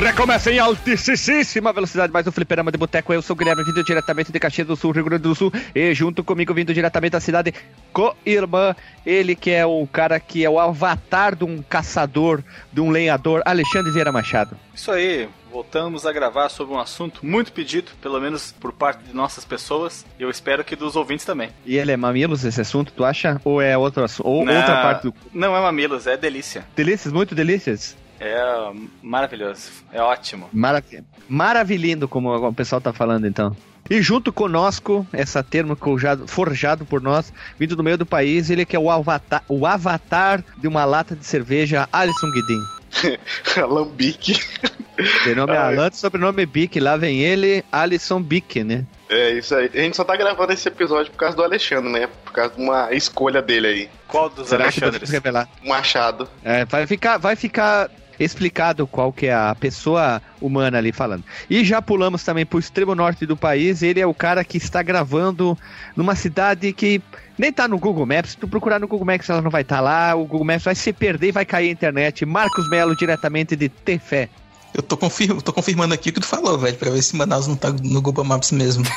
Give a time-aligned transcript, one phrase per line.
[0.00, 3.12] Recomeça em altíssima velocidade, mais um fliperama de boteco.
[3.12, 5.52] Eu sou o Guilherme, vindo diretamente de Caxias do Sul, Rio Grande do Sul.
[5.74, 7.52] E junto comigo, vindo diretamente da cidade
[7.92, 12.90] co-irmã, ele que é o cara que é o avatar de um caçador, de um
[12.90, 14.56] lenhador, Alexandre Vieira Machado.
[14.72, 19.12] Isso aí, voltamos a gravar sobre um assunto muito pedido, pelo menos por parte de
[19.12, 21.50] nossas pessoas, e eu espero que dos ouvintes também.
[21.66, 23.40] E ele é mamilos esse assunto, tu acha?
[23.44, 24.28] Ou é outro assunto?
[24.28, 25.14] Ou Não, outra parte do.
[25.34, 26.64] Não é mamilos, é delícia.
[26.76, 27.96] Delícias, muito delícias?
[28.20, 28.72] É
[29.02, 30.48] maravilhoso, é ótimo.
[30.52, 30.82] Mara...
[31.28, 33.56] Maravilhindo, como o pessoal tá falando então.
[33.90, 38.66] E junto conosco, essa termo forjado, forjado por nós, vindo do meio do país, ele
[38.66, 43.18] que é o avatar, o avatar de uma lata de cerveja, Alisson Guidin.
[43.56, 44.38] Alambique.
[45.24, 45.56] De nome é.
[45.56, 48.84] Alan, sobrenome Bic, lá vem ele, Alisson Bic, né?
[49.08, 49.70] É isso aí.
[49.72, 52.08] A gente só tá gravando esse episódio por causa do Alexandre, né?
[52.24, 53.90] Por causa de uma escolha dele aí.
[54.06, 55.00] Qual dos Será que Alexandres?
[55.00, 55.48] podemos revelar?
[55.64, 56.28] O Machado.
[56.44, 61.24] É, vai ficar, vai ficar explicado qual que é a pessoa humana ali falando.
[61.48, 64.82] E já pulamos também pro extremo norte do país, ele é o cara que está
[64.82, 65.56] gravando
[65.96, 67.00] numa cidade que
[67.38, 69.80] nem tá no Google Maps, se tu procurar no Google Maps ela não vai estar
[69.80, 72.26] lá, o Google Maps vai se perder e vai cair a internet.
[72.26, 74.28] Marcos Melo, diretamente de Tefé.
[74.74, 77.46] Eu tô, confir tô confirmando aqui o que tu falou, velho, pra ver se Manaus
[77.46, 78.84] não tá no Google Maps mesmo.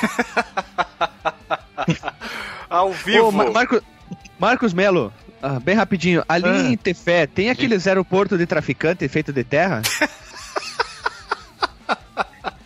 [2.69, 3.27] Ao vivo!
[3.27, 3.81] Ô, Mar- Marco-
[4.39, 5.11] Marcos Melo,
[5.41, 6.69] ah, bem rapidinho, ali Ah.
[6.71, 9.81] em Tefé, tem aqueles aeroporto de traficante feito de terra?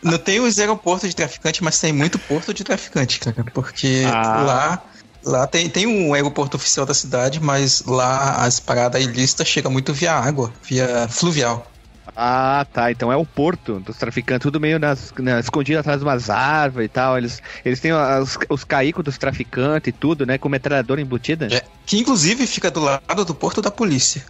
[0.04, 3.44] Não tem os aeroportos de traficante, mas tem muito porto de traficante, cara.
[3.54, 4.42] Porque Ah.
[4.44, 4.84] lá,
[5.24, 9.94] lá tem, tem um aeroporto oficial da cidade, mas lá as paradas ilícitas chegam muito
[9.94, 11.72] via água, via fluvial.
[12.16, 12.92] Ah, tá.
[12.92, 16.86] Então é o porto dos traficantes, tudo meio nas, na- escondido atrás de umas árvores
[16.86, 17.18] e tal.
[17.18, 20.38] Eles, eles têm os, os caicos dos traficantes e tudo, né?
[20.38, 21.48] Com metralhadora embutida.
[21.52, 24.24] É, que inclusive fica do lado do porto da polícia.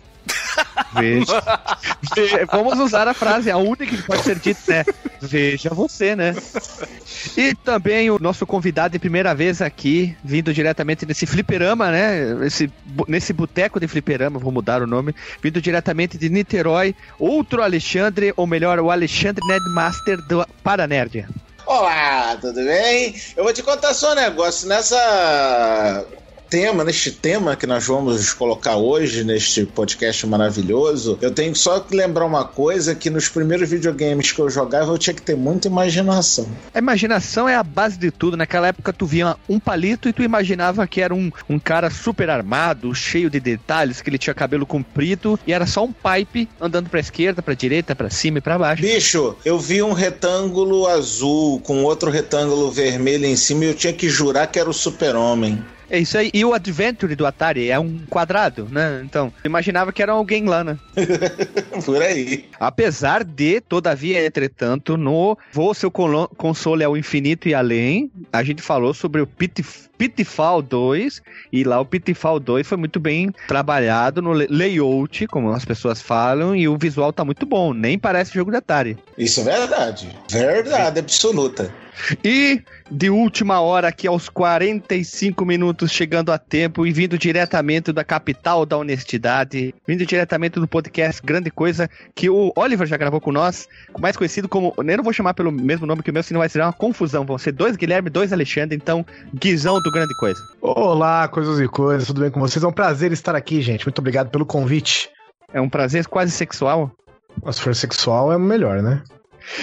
[0.94, 1.42] Veja.
[2.16, 4.86] Ve- Vamos usar a frase, a única que pode ser dita, né?
[5.22, 6.34] Veja você, né?
[7.38, 12.46] E também o nosso convidado de primeira vez aqui, vindo diretamente desse fliperama, né?
[12.46, 12.72] Esse,
[13.08, 18.48] nesse boteco de fliperama, vou mudar o nome, vindo diretamente de Niterói, outro Alexandre, ou
[18.48, 21.26] melhor, o Alexandre Nedmaster do Paranerd.
[21.66, 23.16] Olá, tudo bem?
[23.36, 24.68] Eu vou te contar só um negócio.
[24.68, 26.06] Nessa
[26.50, 31.96] tema, neste tema que nós vamos colocar hoje, neste podcast maravilhoso, eu tenho só que
[31.96, 35.68] lembrar uma coisa, que nos primeiros videogames que eu jogava eu tinha que ter muita
[35.68, 36.48] imaginação.
[36.74, 38.38] A imaginação é a base de tudo.
[38.38, 42.30] Naquela época tu via um palito e tu imaginava que era um, um cara super
[42.30, 46.90] armado, cheio de detalhes, que ele tinha cabelo comprido e era só um pipe andando
[46.90, 48.82] pra esquerda, pra direita, pra cima e pra baixo.
[48.82, 53.94] Bicho, eu vi um retângulo azul com outro retângulo vermelho em cima e eu tinha
[53.94, 55.64] que jurar que era o super-homem.
[55.90, 56.32] É isso aí.
[56.34, 59.02] E o Adventure do Atari é um quadrado, né?
[59.04, 60.78] Então, imaginava que era alguém lá, né?
[61.86, 62.46] Por aí.
[62.60, 68.94] Apesar de, todavia, entretanto, no Voo Seu Console ao Infinito e Além, a gente falou
[68.94, 74.34] sobre o Pitif- Pitfall 2, e lá o Pitfall 2 foi muito bem trabalhado no
[74.34, 78.58] layout, como as pessoas falam, e o visual tá muito bom, nem parece jogo de
[78.58, 78.98] Atari.
[79.18, 80.10] Isso é verdade.
[80.30, 81.72] Verdade absoluta.
[82.24, 82.62] E
[82.92, 88.66] de última hora, aqui aos 45 minutos, chegando a tempo e vindo diretamente da capital
[88.66, 93.68] da honestidade, vindo diretamente do podcast Grande Coisa, que o Oliver já gravou com nós,
[94.00, 94.74] mais conhecido como.
[94.78, 97.26] Eu não vou chamar pelo mesmo nome que o meu, senão vai ser uma confusão.
[97.26, 100.42] Vão ser dois Guilherme, dois Alexandre, então, Guizão do Grande Coisa.
[100.62, 102.64] Olá, coisas e coisas, tudo bem com vocês?
[102.64, 103.86] É um prazer estar aqui, gente.
[103.86, 105.10] Muito obrigado pelo convite.
[105.54, 106.92] É um prazer quase sexual.
[107.44, 109.04] Mas se for sexual, é melhor, né?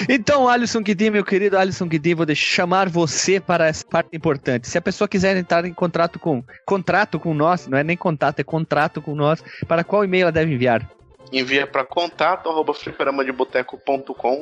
[0.09, 4.69] Então, Alisson Guidi, meu querido Alisson Guidi, vou deixar- chamar você para essa parte importante.
[4.69, 8.39] Se a pessoa quiser entrar em contrato com contrato com nós, não é nem contato,
[8.39, 10.89] é contrato com nós, para qual e-mail ela deve enviar?
[11.33, 12.73] Envia pra contato arroba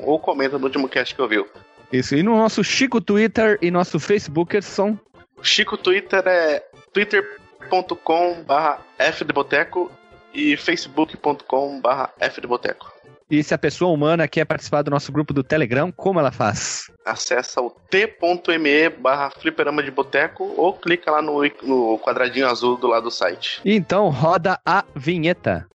[0.05, 1.47] ou comenta no último cast que ouviu.
[1.91, 2.15] Isso.
[2.15, 4.99] E no nosso Chico Twitter e nosso Facebook são
[5.43, 9.91] Chico Twitter é twitter.com barra fdeboteco
[10.35, 12.93] e facebook.com barra fdeboteco.
[13.31, 16.91] e se a pessoa humana quer participar do nosso grupo do Telegram, como ela faz?
[17.05, 22.89] Acessa o t.me barra fliperama de boteco ou clica lá no, no quadradinho azul do
[22.89, 23.61] lado do site.
[23.65, 25.67] E então roda a vinheta.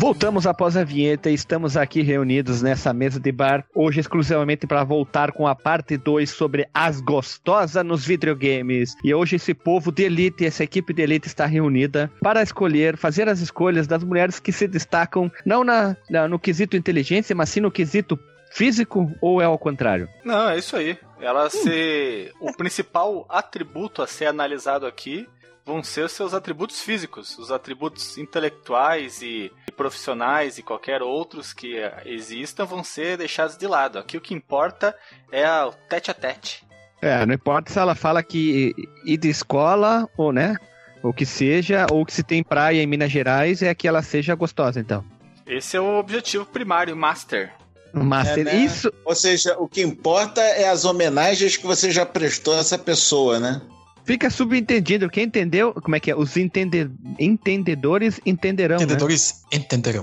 [0.00, 4.82] Voltamos após a vinheta e estamos aqui reunidos nessa mesa de bar, hoje exclusivamente para
[4.82, 8.96] voltar com a parte 2 sobre as gostosas nos videogames.
[9.04, 13.28] E hoje esse povo de elite, essa equipe de elite está reunida para escolher, fazer
[13.28, 17.60] as escolhas das mulheres que se destacam não na, na- no quesito inteligência, mas sim
[17.60, 18.18] no quesito
[18.52, 20.08] físico ou é ao contrário?
[20.24, 20.96] Não, é isso aí.
[21.20, 22.32] Ela ser.
[22.40, 25.28] O principal atributo a ser analisado aqui
[25.70, 31.52] vão ser os seus atributos físicos, os atributos intelectuais e, e profissionais e qualquer outros
[31.52, 33.98] que existam vão ser deixados de lado.
[33.98, 34.96] Aqui o que importa
[35.30, 36.64] é o tete a tete.
[37.00, 38.74] É, não importa se ela fala que
[39.04, 40.56] ir de escola ou, né,
[41.02, 44.34] ou que seja, ou que se tem praia em Minas Gerais, é que ela seja
[44.34, 45.04] gostosa, então.
[45.46, 47.52] Esse é o objetivo primário, master.
[47.92, 48.56] Master, É, né?
[48.56, 52.78] isso, Ou seja, o que importa é as homenagens que você já prestou a essa
[52.78, 53.60] pessoa, né?
[54.04, 55.08] Fica subentendido.
[55.08, 56.16] Quem entendeu, como é que é?
[56.16, 58.84] Os entende- entendedores entenderão, né?
[58.84, 60.02] Entendedores entenderão.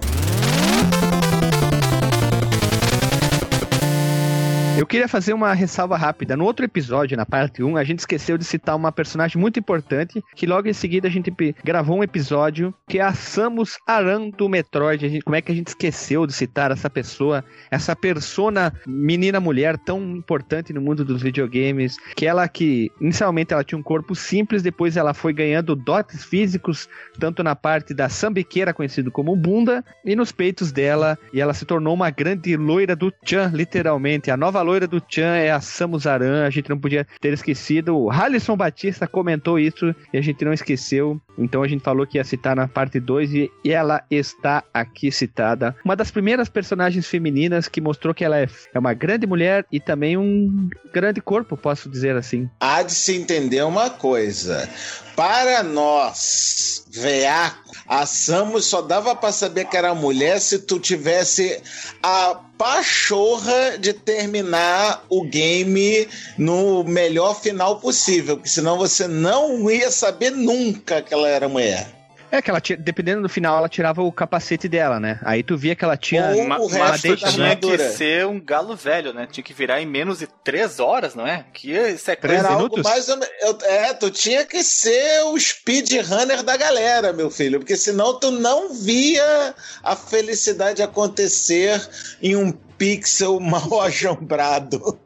[4.78, 6.38] Eu queria fazer uma ressalva rápida.
[6.38, 10.24] No outro episódio, na parte 1, a gente esqueceu de citar uma personagem muito importante,
[10.36, 11.34] que logo em seguida a gente
[11.64, 15.10] gravou um episódio, que é a Samus Aran do Metroid.
[15.10, 20.16] Gente- como é que a gente esqueceu de citar essa pessoa, essa persona menina-mulher tão
[20.16, 24.96] importante no mundo dos videogames, que ela que, inicialmente ela tinha um corpo simples, depois
[24.96, 26.88] ela foi ganhando dotes físicos,
[27.20, 31.66] tanto na parte da sambiqueira, conhecido como bunda, e nos peitos dela, e ela se
[31.66, 34.30] tornou uma grande loira do Chan, literalmente.
[34.30, 37.98] A nova loira do Chan é a Samus Aran, a gente não podia ter esquecido.
[37.98, 41.20] O Halisson Batista comentou isso e a gente não esqueceu.
[41.38, 45.74] Então a gente falou que ia citar na parte 2 e ela está aqui citada.
[45.86, 49.80] Uma das primeiras personagens femininas que mostrou que ela é, é uma grande mulher e
[49.80, 52.50] também um grande corpo, posso dizer assim.
[52.60, 54.68] Há de se entender uma coisa.
[55.16, 61.60] Para nós, veaco, a Samus só dava pra saber que era mulher se tu tivesse
[62.04, 66.08] a pachorra de terminar o game
[66.38, 71.97] no melhor final possível, porque senão você não ia saber nunca que ela era mulher.
[72.30, 75.18] É que ela, dependendo do final, ela tirava o capacete dela, né?
[75.24, 78.26] Aí tu via que ela tinha Ou Ma- o mas resto deixa, tinha que ser
[78.26, 79.28] um galo velho, né?
[79.32, 81.46] Tinha que virar em menos de três horas, não é?
[81.54, 82.16] Que isso é
[82.54, 83.34] algo mais ou menos.
[83.42, 88.30] eu- É, tu tinha que ser o speedrunner da galera, meu filho, porque senão tu
[88.30, 91.82] não via a felicidade acontecer
[92.22, 93.40] em um pixel
[93.72, 95.00] mal ajombrado.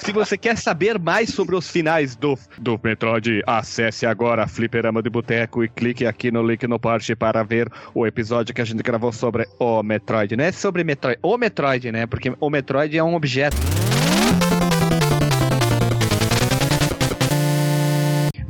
[0.00, 5.10] Se você quer saber mais sobre os finais do, do Metroid, acesse agora Fliperama de
[5.10, 8.82] Boteco e clique aqui no link no post para ver o episódio que a gente
[8.82, 10.34] gravou sobre o Metroid.
[10.36, 12.06] Não é sobre Metroid, o Metroid, né?
[12.06, 13.81] Porque o Metroid é um objeto.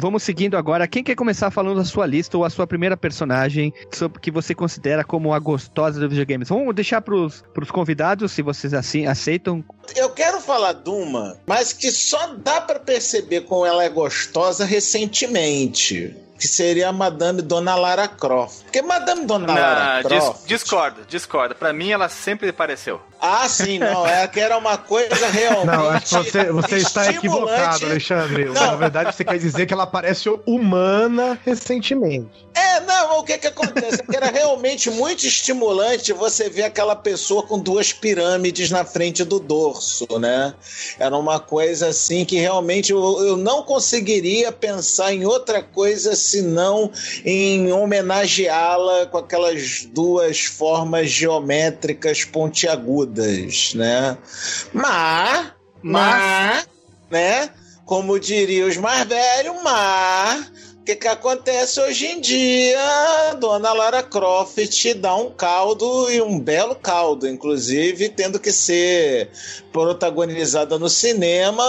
[0.03, 0.89] Vamos seguindo agora.
[0.89, 4.53] Quem quer começar falando a sua lista ou a sua primeira personagem sobre que você
[4.53, 6.49] considera como a gostosa dos videogames?
[6.49, 9.65] Vamos deixar pros, pros convidados, se vocês assim aceitam.
[9.95, 14.65] Eu quero falar de uma, mas que só dá pra perceber como ela é gostosa
[14.65, 16.17] recentemente.
[16.37, 18.65] Que seria a Madame Dona Lara Croft.
[18.65, 20.49] Porque Madame Dona Não, Lara Croft.
[20.49, 21.55] discordo, discordo.
[21.55, 23.01] Pra mim, ela sempre pareceu.
[23.25, 24.05] Ah, sim, não.
[24.05, 25.67] É que era uma coisa realmente.
[25.67, 28.47] Não, acho que você, você está equivocado, Alexandre.
[28.47, 28.53] Não.
[28.55, 32.43] Na verdade, você quer dizer que ela parece humana recentemente.
[32.55, 34.03] É, não, o que que acontece?
[34.03, 39.25] É que era realmente muito estimulante você ver aquela pessoa com duas pirâmides na frente
[39.25, 40.53] do dorso, né?
[40.99, 46.91] Era uma coisa assim que realmente eu, eu não conseguiria pensar em outra coisa senão
[47.25, 53.12] em homenageá-la com aquelas duas formas geométricas pontiagudas,
[53.75, 54.17] né?
[54.73, 55.53] Mas,
[55.83, 56.69] mas,
[57.11, 57.51] né?
[57.85, 60.53] Como diriam os mais velhos, mas
[60.83, 63.35] o que, que acontece hoje em dia?
[63.39, 69.31] Dona Lara Croft dá um caldo e um belo caldo, inclusive, tendo que ser
[69.73, 71.65] protagonizada no cinema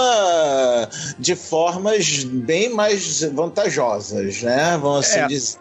[1.20, 4.80] de formas bem mais vantajosas, né?
[4.82, 5.28] Vamos assim É.
[5.28, 5.60] dizer.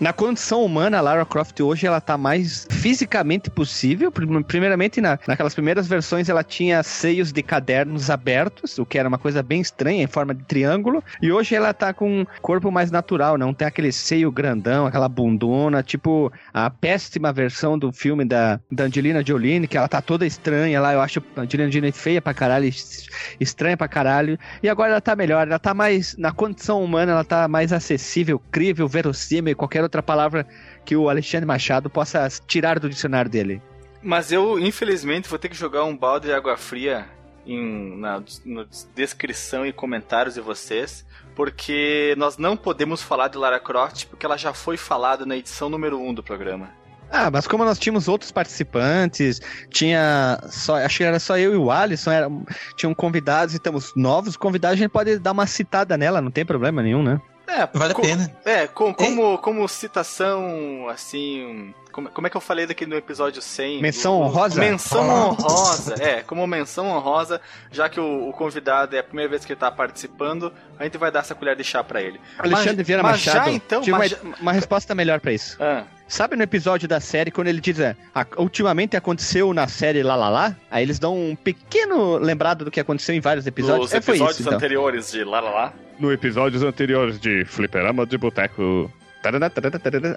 [0.00, 4.12] Na condição humana, a Lara Croft hoje ela tá mais fisicamente possível.
[4.12, 9.08] Prim- Primeiramente, na, naquelas primeiras versões, ela tinha seios de cadernos abertos, o que era
[9.08, 11.02] uma coisa bem estranha, em forma de triângulo.
[11.20, 15.08] E hoje ela tá com um corpo mais natural, não tem aquele seio grandão, aquela
[15.08, 20.24] bundona, tipo a péssima versão do filme da, da Angelina Jolie, que ela tá toda
[20.24, 20.92] estranha lá.
[20.94, 23.08] Eu acho a Angelina Jolie feia pra caralho, es-
[23.40, 24.38] estranha pra caralho.
[24.62, 28.40] E agora ela tá melhor, ela tá mais, na condição humana, ela tá mais acessível,
[28.52, 30.46] crível, verossímil, qualquer outra palavra
[30.84, 33.60] que o Alexandre Machado possa tirar do dicionário dele.
[34.02, 37.06] Mas eu, infelizmente, vou ter que jogar um balde de água fria
[37.44, 41.04] em, na, na descrição e comentários de vocês,
[41.34, 45.68] porque nós não podemos falar de Lara Croft, porque ela já foi falada na edição
[45.68, 46.70] número 1 do programa.
[47.10, 49.40] Ah, mas como nós tínhamos outros participantes,
[49.70, 52.28] tinha só, acho que era só eu e o Alisson, era,
[52.76, 56.44] tinham convidados e estamos novos convidados, a gente pode dar uma citada nela, não tem
[56.44, 57.18] problema nenhum, né?
[57.48, 58.30] É, Vale co- a pena.
[58.44, 61.74] É, com- como, como citação, assim.
[61.92, 63.80] Como, como é que eu falei daqui no episódio 100?
[63.80, 64.60] Menção honrosa?
[64.60, 67.40] Menção honrosa, é, como menção honrosa,
[67.72, 70.96] já que o, o convidado é a primeira vez que ele tá participando, a gente
[70.98, 72.20] vai dar essa colher de chá pra ele.
[72.38, 73.44] Alexandre Mas- Vieira mas Machado.
[73.46, 75.56] já então, tive mas uma, uma resposta melhor pra isso.
[75.60, 80.02] Ah, Sabe no episódio da série, quando ele diz, é, "Ah, ultimamente aconteceu na série
[80.02, 80.56] lá lá lá?
[80.70, 83.90] Aí eles dão um pequeno lembrado do que aconteceu em vários episódios.
[83.90, 84.56] nos É, foi episódios isso, então.
[84.56, 85.72] anteriores de Lá Lá Lá.
[85.98, 88.90] No episódios anteriores de Fliperama de Boteco.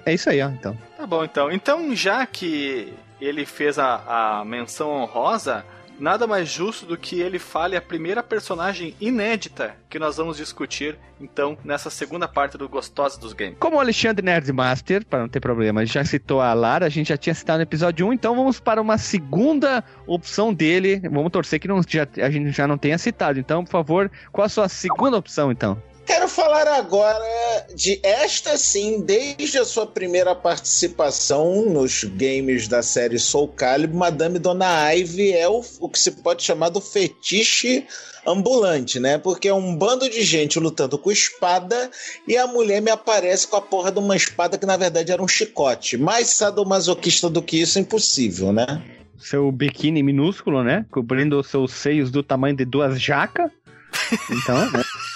[0.06, 0.78] É isso aí, ó, então.
[0.96, 1.50] Tá bom, então.
[1.50, 5.64] Então, já que ele fez a, a menção honrosa,
[5.98, 10.98] nada mais justo do que ele fale a primeira personagem inédita que nós vamos discutir,
[11.20, 13.56] então, nessa segunda parte do Gostosa dos Games.
[13.58, 17.16] Como o Alexandre Nerdmaster, para não ter problema, já citou a Lara, a gente já
[17.16, 21.00] tinha citado no episódio 1, então vamos para uma segunda opção dele.
[21.10, 23.38] Vamos torcer que não, já, a gente já não tenha citado.
[23.38, 25.80] Então, por favor, qual a sua segunda opção, então?
[26.04, 33.18] Quero falar agora de esta sim, desde a sua primeira participação nos games da série
[33.18, 37.86] Soul Calibur, Madame Dona Ivy é o, o que se pode chamar do fetiche
[38.26, 39.18] ambulante, né?
[39.18, 41.90] Porque é um bando de gente lutando com espada
[42.26, 45.22] e a mulher me aparece com a porra de uma espada que na verdade era
[45.22, 45.96] um chicote.
[45.96, 48.82] Mais sadomasoquista do que isso, impossível, né?
[49.18, 50.84] Seu biquíni minúsculo, né?
[50.90, 53.50] Cobrindo os seus seios do tamanho de duas jacas.
[54.30, 54.82] Então, né?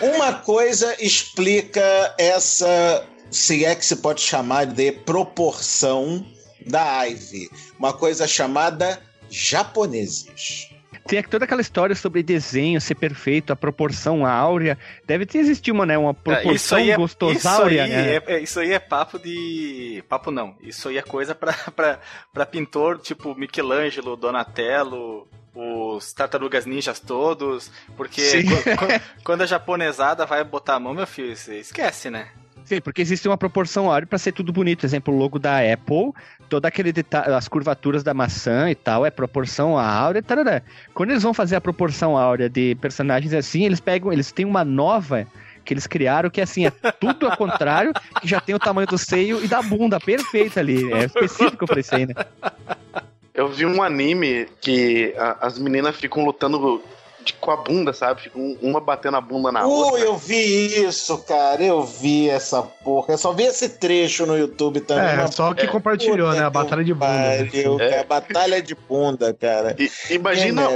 [0.00, 6.24] Uma coisa explica essa, se é que se pode chamar de proporção
[6.66, 7.50] da Ivy.
[7.78, 10.68] Uma coisa chamada japoneses.
[11.06, 14.78] Tem toda aquela história sobre desenho ser perfeito, a proporção áurea.
[15.06, 18.16] Deve ter existido uma, né, uma proporção isso aí é, isso gostosáurea, aí né?
[18.16, 20.02] é, é- isso aí é papo de.
[20.08, 20.56] Papo não.
[20.62, 21.52] Isso aí é coisa pra
[22.50, 27.70] pintor tipo Michelangelo, Donatello, os tartarugas ninjas todos.
[27.96, 28.44] Porque
[29.22, 32.28] quando a japonesada vai botar a mão, meu filho, você esquece, né?
[32.64, 34.86] Sim, porque existe uma proporção áurea pra ser tudo bonito.
[34.86, 36.12] Exemplo, o logo da Apple,
[36.48, 40.62] todo aquele detalhe, as curvaturas da maçã e tal, é proporção áurea, tarará.
[40.94, 44.64] Quando eles vão fazer a proporção áurea de personagens assim, eles pegam, eles têm uma
[44.64, 45.26] nova
[45.62, 48.98] que eles criaram que assim é tudo ao contrário, que já tem o tamanho do
[48.98, 50.92] seio e da bunda perfeita ali.
[50.92, 52.14] É específico pra isso aí, né?
[53.34, 56.80] Eu vi um anime que a- as meninas ficam lutando
[57.24, 58.22] de- com a bunda, sabe?
[58.22, 60.00] Ficam uma batendo a bunda na Ui, outra.
[60.00, 61.60] eu vi isso, cara.
[61.62, 63.14] Eu vi essa porra.
[63.14, 65.24] Eu só vi esse trecho no YouTube também.
[65.24, 66.46] É, só que compartilhou, puta né?
[66.46, 67.06] A batalha de bunda.
[67.12, 67.44] né?
[67.46, 67.90] pariu, É.
[67.90, 68.04] cara.
[68.04, 69.74] Batalha de bunda, cara.
[69.80, 70.68] E- imagina?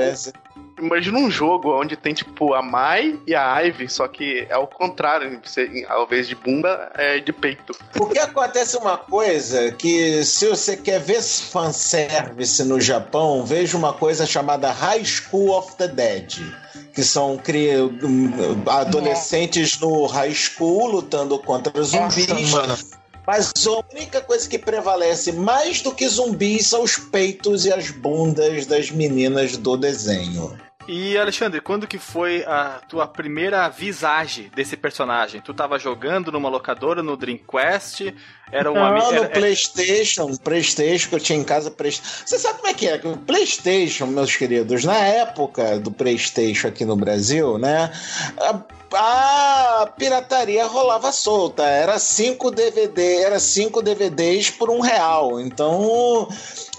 [0.78, 4.66] Imagina um jogo onde tem tipo a Mai e a Ivy, só que é o
[4.66, 5.40] contrário.
[5.44, 7.72] Você, ao invés de bunda, é de peito.
[7.92, 14.26] Porque acontece uma coisa que, se você quer ver fanservice no Japão, veja uma coisa
[14.26, 16.34] chamada High School of the Dead.
[16.94, 22.26] Que são cri- um, adolescentes no high school lutando contra zumbis.
[22.52, 22.98] Nossa.
[23.26, 27.90] Mas a única coisa que prevalece mais do que zumbis são os peitos e as
[27.90, 30.58] bundas das meninas do desenho.
[30.88, 35.38] E Alexandre, quando que foi a tua primeira visagem desse personagem?
[35.42, 38.14] Tu tava jogando numa locadora no Dreamcast?
[38.50, 39.12] Era um Não, amigo.
[39.12, 41.70] Era, PlayStation, PlayStation que eu tinha em casa.
[41.78, 42.98] Você sabe como é que é?
[43.04, 47.92] O PlayStation, meus queridos, na época do PlayStation aqui no Brasil, né?
[48.92, 51.64] A, pirataria rolava solta.
[51.64, 55.40] Era cinco DVD, era cinco DVDs por um real.
[55.40, 56.28] Então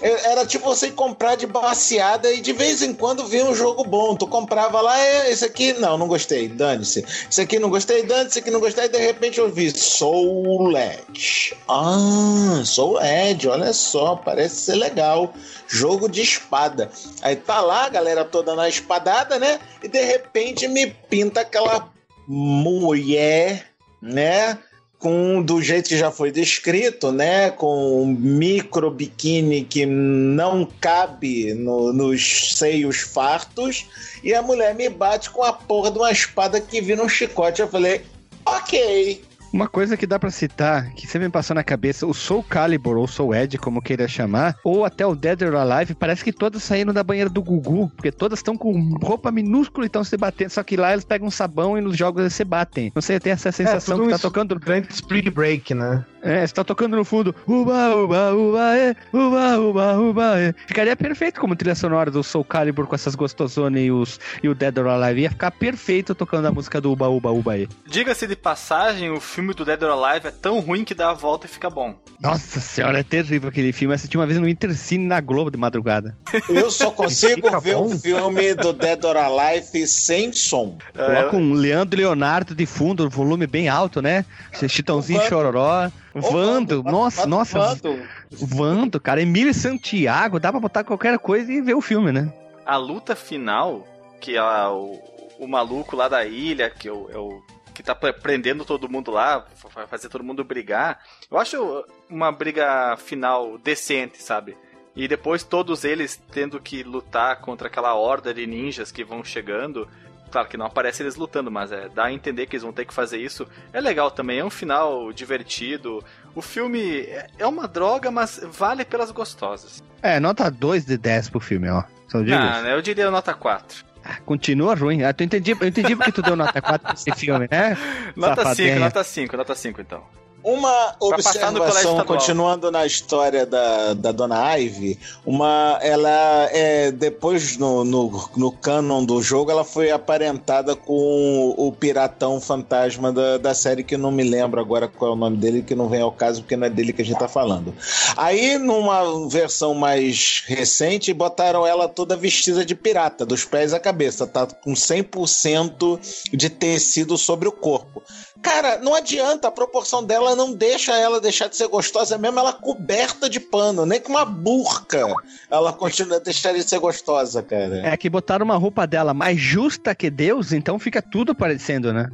[0.02, 4.16] era tipo você comprar de baseada e de vez em quando vinha um jogo bom.
[4.16, 7.04] Tu comprava lá, é, esse aqui, não, não gostei, dane-se.
[7.30, 10.72] Esse aqui não gostei, dane-se, esse aqui não gostei, e de repente eu vi Soul
[10.76, 11.54] Edge.
[11.68, 15.32] Ah, Soul Edge, olha só, parece ser legal.
[15.68, 16.90] Jogo de espada.
[17.22, 19.60] Aí tá lá, a galera toda na espadada, né?
[19.82, 21.88] E de repente me pinta aquela
[22.32, 23.66] mulher,
[24.00, 24.56] né?
[25.00, 27.50] Com, do jeito que já foi descrito, né?
[27.50, 33.86] Com um micro biquíni que não cabe no- nos seios fartos.
[34.22, 37.60] E a mulher me bate com a porra de uma espada que vira um chicote.
[37.60, 38.02] Eu falei,
[38.44, 39.22] ok.
[39.52, 42.96] Uma coisa que dá pra citar, que sempre me passou na cabeça, o Soul Calibur,
[42.96, 46.62] ou Soul Edge, como queira chamar, ou até o Dead or Alive, parece que todas
[46.62, 50.50] saíram da banheira do Gugu, porque todas estão com roupa minúscula e estão se batendo,
[50.50, 52.92] só que lá eles pegam um sabão e nos jogos eles se batem.
[52.94, 54.60] Não sei, tem essa sensação tudo que tá tocando...
[54.60, 56.04] Grande Spring Break, né?
[56.22, 60.54] É, você tá tocando no fundo, uba, uba, uba, é, uba, uba, uba, é.
[60.66, 64.54] Ficaria perfeito como trilha sonora do Soul Calibur com essas gostosonas e, os, e o
[64.54, 65.22] Dead or Alive.
[65.22, 67.66] Ia ficar perfeito tocando a música do uba, uba, uba, é.
[67.86, 71.14] Diga-se de passagem, o filme do Dead or Alive é tão ruim que dá a
[71.14, 71.94] volta e fica bom.
[72.20, 73.92] Nossa senhora, é terrível aquele filme.
[73.92, 76.16] Eu assisti uma vez no Intercine na Globo de madrugada.
[76.48, 77.86] Eu só consigo ver bom.
[77.86, 80.76] o filme do Dead or Alive sem som.
[80.94, 84.24] Coloca um Leandro e Leonardo de fundo, volume bem alto, né?
[84.68, 85.28] Chitãozinho O Vando.
[85.30, 85.90] Chororó.
[86.14, 87.58] Vando, nossa, nossa.
[87.58, 87.98] Vando.
[88.32, 89.22] Vando, cara.
[89.22, 92.32] Emílio Santiago, dá pra botar qualquer coisa e ver o filme, né?
[92.66, 93.86] A luta final,
[94.20, 94.98] que é o,
[95.38, 97.40] o maluco lá da ilha, que é o, é o-
[97.70, 101.00] que tá pre- prendendo todo mundo lá, vai fazer todo mundo brigar.
[101.30, 104.56] Eu acho uma briga final decente, sabe?
[104.94, 109.88] E depois todos eles tendo que lutar contra aquela horda de ninjas que vão chegando.
[110.30, 112.84] Claro que não aparece eles lutando, mas é, dá a entender que eles vão ter
[112.84, 113.46] que fazer isso.
[113.72, 116.04] É legal também, é um final divertido.
[116.34, 119.82] O filme é- é uma droga, mas vale pelas gostosas.
[120.02, 121.82] É, nota 2 de 10 pro filme, ó.
[122.08, 122.66] Só digo Ah, isso.
[122.68, 123.84] eu diria nota 4.
[124.24, 125.02] Continua ruim.
[125.02, 127.76] Ah, tu entendi, eu entendi porque tu deu nota 4 pra esse filme, né?
[128.16, 128.74] Nota Safadinha.
[128.74, 130.02] 5, nota 5, nota 5 então.
[130.42, 138.30] Uma observação, continuando na história da, da Dona Ivy, uma, ela é, depois no, no,
[138.36, 143.96] no canon do jogo, ela foi aparentada com o piratão fantasma da, da série, que
[143.96, 146.56] não me lembro agora qual é o nome dele, que não vem ao caso, porque
[146.56, 147.74] não é dele que a gente tá falando.
[148.16, 154.26] Aí, numa versão mais recente, botaram ela toda vestida de pirata, dos pés à cabeça,
[154.26, 156.00] tá com 100%
[156.32, 158.02] de tecido sobre o corpo.
[158.42, 162.52] Cara, não adianta, a proporção dela não deixa ela deixar de ser gostosa, mesmo ela
[162.52, 165.06] coberta de pano, nem com uma burca
[165.50, 167.86] ela continua a deixar de ser gostosa, cara.
[167.86, 172.08] É que botaram uma roupa dela mais justa que Deus, então fica tudo parecendo, né?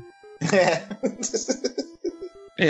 [0.52, 0.82] É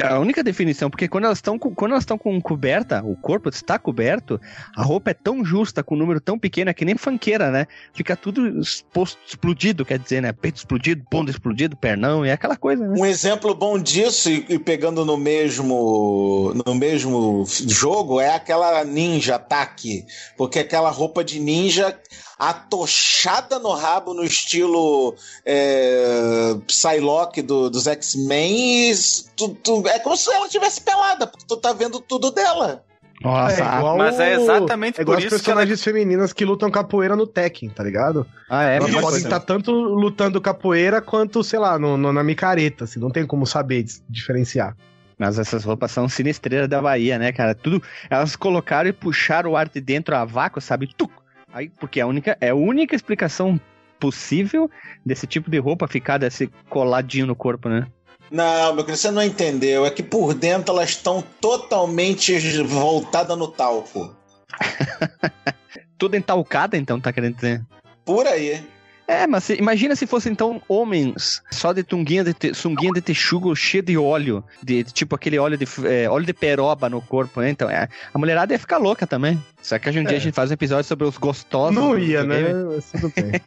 [0.02, 3.78] a única definição, porque quando elas estão quando elas estão com coberta, o corpo está
[3.78, 4.40] coberto,
[4.76, 7.66] a roupa é tão justa, com um número tão pequeno, é que nem fanqueira, né?
[7.94, 10.32] Fica tudo exposto, explodido, quer dizer, né?
[10.32, 12.94] Peito explodido, bunda explodido, pernão, é aquela coisa, né?
[12.98, 19.36] Um exemplo bom disso, e, e pegando no mesmo, no mesmo jogo, é aquela ninja
[19.36, 20.04] ataque.
[20.36, 21.96] Porque aquela roupa de ninja
[22.38, 25.14] atochada no rabo no estilo
[25.44, 28.94] é, Psylocke do, dos X-Men,
[29.36, 32.82] tu- tu- é como se ela tivesse pelada, porque tu tá vendo tudo dela.
[33.22, 36.32] Nossa, é igual, mas é exatamente é igual por as isso que ela- personagens femininas
[36.34, 38.26] que lutam capoeira no Tekken, tá ligado?
[38.48, 42.84] ah, é, Elas podem estar tanto lutando capoeira quanto, sei lá, no, no- na micareta,
[42.84, 44.76] assim, não tem como saber diferenciar.
[45.18, 47.54] Mas essas roupas são sinistreiras da Bahia, né, cara?
[47.54, 47.82] Tudo.
[48.10, 50.86] Elas colocaram e puxaram o ar de dentro a vácuo, sabe?
[50.94, 51.10] Tuc!
[51.56, 53.58] Aí, porque é a única, é a única explicação
[53.98, 54.70] possível
[55.02, 57.86] desse tipo de roupa ficar desse coladinho no corpo, né?
[58.30, 59.86] Não, meu querido, você não entendeu.
[59.86, 64.14] É que por dentro elas estão totalmente voltadas no talco.
[65.96, 67.64] Tudo entalcada, então, tá querendo dizer?
[68.04, 68.62] Por aí.
[69.08, 73.00] É, mas se- imagina se fossem então homens só de tunguinha de te, sunguinha de
[73.00, 77.00] texugo cheio de óleo, de, de tipo aquele óleo de é, óleo de peroba no
[77.00, 77.50] corpo, né?
[77.50, 79.40] Então, é, a mulherada ia ficar louca também.
[79.62, 80.16] Só que hoje em dia É.
[80.16, 81.74] a gente faz um episódio sobre os gostosos.
[81.74, 82.52] não ia, né?
[82.52, 83.40] Mas tudo bem.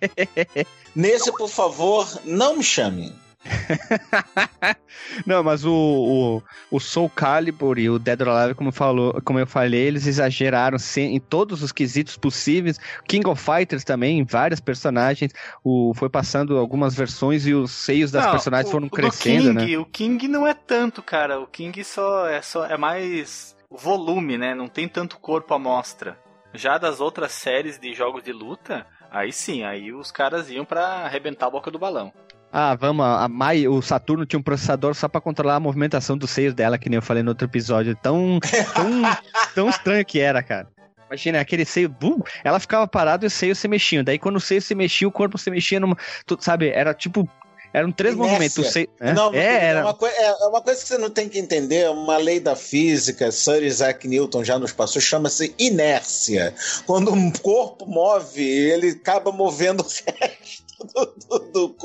[0.95, 3.13] Nesse, por favor, não me chame.
[5.25, 6.43] Não, mas o, o,
[6.75, 10.77] o Soul Calibur e o Dead or Alive, como, falou, como eu falei, eles exageraram
[10.97, 12.79] em todos os quesitos possíveis.
[13.07, 15.31] King of Fighters também, em vários personagens.
[15.63, 19.71] O, foi passando algumas versões e os seios das Não, personagens o- foram crescendo, King,
[19.71, 19.77] né?
[19.77, 21.39] O King não é tanto, cara.
[21.39, 24.53] O King só é, só é mais volume, né?
[24.53, 26.17] Não tem tanto corpo à mostra.
[26.53, 30.83] Já das outras séries de jogos de luta, aí sim, aí os caras iam pra
[31.05, 32.11] arrebentar a boca do balão.
[32.51, 36.31] Ah, vamos, a Mai, o Saturno tinha um processador só pra controlar a movimentação dos
[36.31, 37.95] seios dela, que nem eu falei no outro episódio.
[37.95, 38.39] Tão,
[38.73, 39.01] tão,
[39.53, 40.67] tão estranho que era, cara.
[41.07, 44.03] Imagina, aquele seio, bum, ela ficava parada e os seios se mexiam.
[44.03, 45.97] Daí quando o seio se mexia, o corpo se mexia numa.
[46.25, 47.27] Tu, sabe, era tipo.
[47.71, 48.31] Eram três Inércia.
[48.33, 48.57] movimentos.
[48.57, 49.13] O seio, né?
[49.13, 49.81] Não, é, é, era.
[49.83, 52.39] uma coi- é- é uma coisa que você não tem que entender, é uma lei
[52.39, 56.55] da física, Sir Isaac Newton já nos passou, chama-se inércia.
[56.87, 60.38] Quando um corpo move, ele acaba movendo o resto
[60.85, 61.75] do, do- do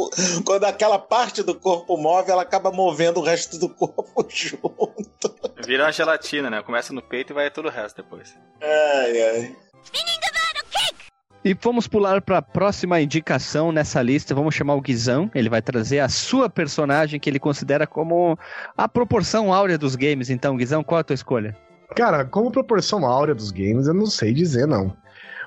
[0.45, 5.35] Quando aquela parte do corpo move, ela acaba movendo o resto do corpo junto.
[5.67, 6.63] Vira uma gelatina, né?
[6.63, 8.35] Começa no peito e vai todo o resto depois.
[8.63, 9.57] Ai, ai.
[11.45, 14.35] E vamos pular para a próxima indicação nessa lista.
[14.35, 15.31] Vamos chamar o Guizão.
[15.35, 18.39] Ele vai trazer a sua personagem que ele considera como
[18.77, 20.31] a proporção áurea dos games.
[20.31, 21.55] Então, Guizão, qual a tua escolha?
[21.95, 24.97] Cara, como proporção áurea dos games, eu não sei dizer, não.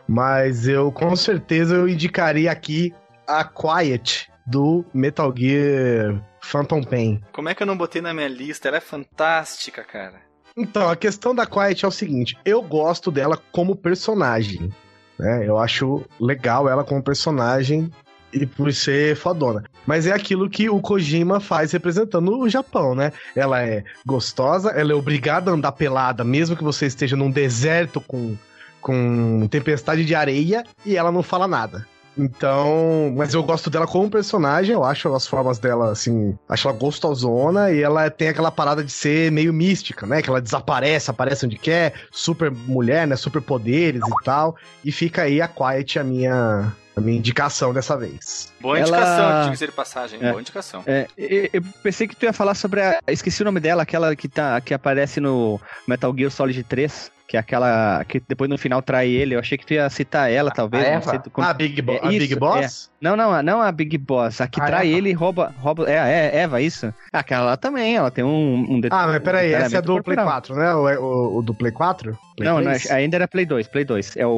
[0.07, 2.93] Mas eu, com certeza, eu indicaria aqui
[3.27, 7.21] a Quiet do Metal Gear Phantom Pain.
[7.33, 8.69] Como é que eu não botei na minha lista?
[8.69, 10.21] Ela é fantástica, cara.
[10.55, 14.73] Então, a questão da Quiet é o seguinte: eu gosto dela como personagem.
[15.19, 15.47] Né?
[15.47, 17.91] Eu acho legal ela como personagem.
[18.31, 19.63] e por ser fodona.
[19.85, 23.11] Mas é aquilo que o Kojima faz representando o Japão, né?
[23.35, 28.01] Ela é gostosa, ela é obrigada a andar pelada, mesmo que você esteja num deserto
[28.01, 28.35] com,
[28.81, 31.87] com tempestade de areia, e ela não fala nada.
[32.17, 36.77] Então, mas eu gosto dela como personagem, eu acho as formas dela, assim, acho ela
[36.77, 40.21] gostosona e ela tem aquela parada de ser meio mística, né?
[40.21, 43.15] Que ela desaparece, aparece onde quer, super mulher, né?
[43.15, 44.55] Super poderes e tal.
[44.83, 48.51] E fica aí a Quiet, a minha, a minha indicação dessa vez.
[48.59, 50.19] Boa Ela- indicação, diga-se de passagem.
[50.21, 50.29] É.
[50.29, 50.83] Boa indicação.
[50.87, 52.99] É, e- eu pensei que tu ia falar sobre a.
[53.07, 57.35] Esqueci o nome dela, aquela que, tá, que aparece no Metal Gear Solid 3, que
[57.35, 59.35] é aquela que depois no final trai ele.
[59.35, 60.83] Eu achei que tu ia citar ela, talvez.
[60.85, 61.09] A não Eva?
[61.09, 62.89] sei tu- Ah, a Big, Bo É a Big isso, Boss?
[63.01, 64.97] Não, não, a- não a Big Boss, a que Ah, trai Eva.
[64.97, 65.53] ele e rouba.
[65.59, 66.93] rouba é, é, Eva, isso?
[67.11, 68.65] Ah, Aquela lá também, ela tem um.
[68.69, 70.25] um det- Ah, mas peraí, um essa é do detalhamento Play corporal.
[70.25, 70.73] 4, né?
[70.73, 72.17] O, o, o do Play 4?
[72.37, 72.89] Play Não, não, 3?
[72.91, 74.15] ainda era Play 2, Play 2.
[74.15, 74.31] É o,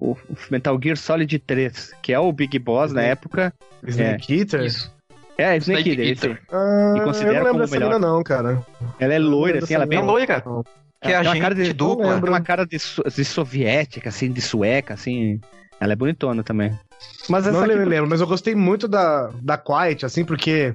[0.00, 0.16] o
[0.50, 3.06] Metal Gear Solid 3, que é o Big Boss na Uhum.
[3.08, 3.52] época.
[3.86, 4.62] Snake Eater?
[4.62, 4.94] Isso.
[5.36, 6.38] É, Snake Snake Eater, aí.
[6.52, 7.94] Ah, E considera eu não lembro como dessa melhor.
[7.94, 8.62] mina não, cara.
[8.98, 10.44] Ela é loira, assim, ela é bem É loira.
[11.02, 12.20] Que é uma agente cara de dupla.
[12.20, 15.40] Tem uma cara de, de soviética, assim, de sueca, assim.
[15.80, 16.78] Ela é bonitona também.
[17.28, 20.74] Mas essa Não aqui, lembro, mas eu gostei muito da, da Quiet, assim, porque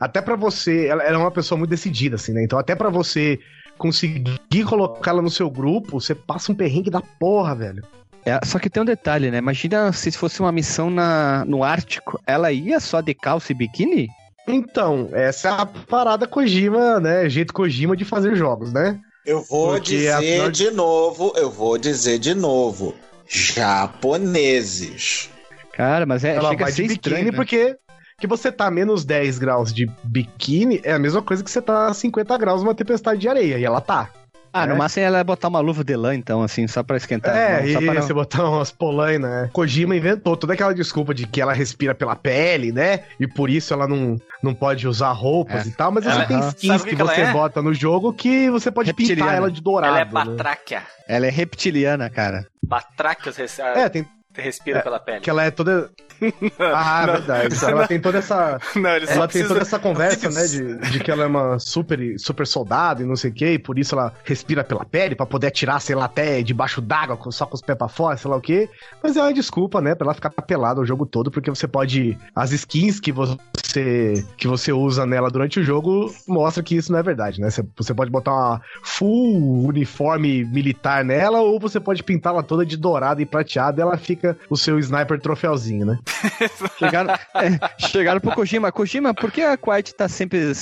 [0.00, 2.42] até pra você, ela, ela é uma pessoa muito decidida, assim, né?
[2.42, 3.38] Então até pra você
[3.78, 7.84] conseguir colocá-la no seu grupo, você passa um perrengue da porra, velho.
[8.26, 9.38] é, só que tem um detalhe, né?
[9.38, 12.20] Imagina se fosse uma missão na, no Ártico.
[12.26, 14.08] Ela ia só de calça e biquíni?
[14.48, 17.28] Então, essa é a parada Kojima, né?
[17.28, 19.00] Jeito Kojima de fazer jogos, né?
[19.30, 22.96] Eu vou Porque dizer de novo, eu vou dizer de novo.
[23.28, 25.30] Japoneses.
[25.72, 27.36] Cara, mas é, Ela chega a vai ser de biquíni estranho, né?
[27.36, 27.76] porque
[28.18, 31.62] que você tá a menos 10 graus de biquíni é a mesma coisa que você
[31.62, 34.10] tá a 50 graus numa tempestade de areia, e ela tá.
[34.52, 34.76] Ah, no É.
[34.78, 37.36] máximo ela ia botar uma luva de lã, então, assim, só pra esquentar.
[37.36, 39.50] É, não, só e pra você botar umas polainas, né?
[39.52, 43.04] Kojima inventou toda aquela desculpa de que ela respira pela pele, né?
[43.18, 45.68] E por isso ela não, não pode usar roupas É.
[45.68, 46.48] e tal, mas Ela- você tem Aham.
[46.48, 47.32] skins que, que você é?
[47.32, 49.92] bota no jogo que você pode pintar ela de dourado.
[49.94, 50.10] Ela é né?
[50.10, 50.82] batráquia.
[51.08, 52.46] Ela é reptiliana, cara.
[52.62, 54.06] Batráquias É, tem
[54.40, 55.20] respira é, pela pele.
[55.20, 55.90] que ela é toda.
[56.58, 57.12] Ah, Não.
[57.14, 57.64] verdade.
[57.64, 58.60] Ela tem toda essa.
[58.76, 61.58] Não, ele só Ela tem toda essa conversa, né, de, de que ela é uma
[61.58, 65.14] super, super soldado e não sei o quê, e por isso ela respira pela pele,
[65.14, 68.30] pra poder atirar, sei lá, até debaixo d'água, só com os pés pra fora, sei
[68.30, 68.68] lá o quê.
[69.02, 72.18] Mas é uma desculpa, né, pra ela ficar pelada o jogo todo, porque você pode.
[72.34, 76.98] As skins que você, que você usa nela durante o jogo mostra que isso não
[76.98, 77.48] é verdade, né?
[77.50, 82.76] Você, você pode botar uma full uniforme militar nela, ou você pode pintá-la toda de
[82.76, 85.98] dourado e prateado, e ela fica o seu sniper troféuzinho, né?
[86.78, 88.72] Chegaram, é, chegaram pro Kojima.
[88.72, 90.52] Kojima, por que a Quiet tá sempre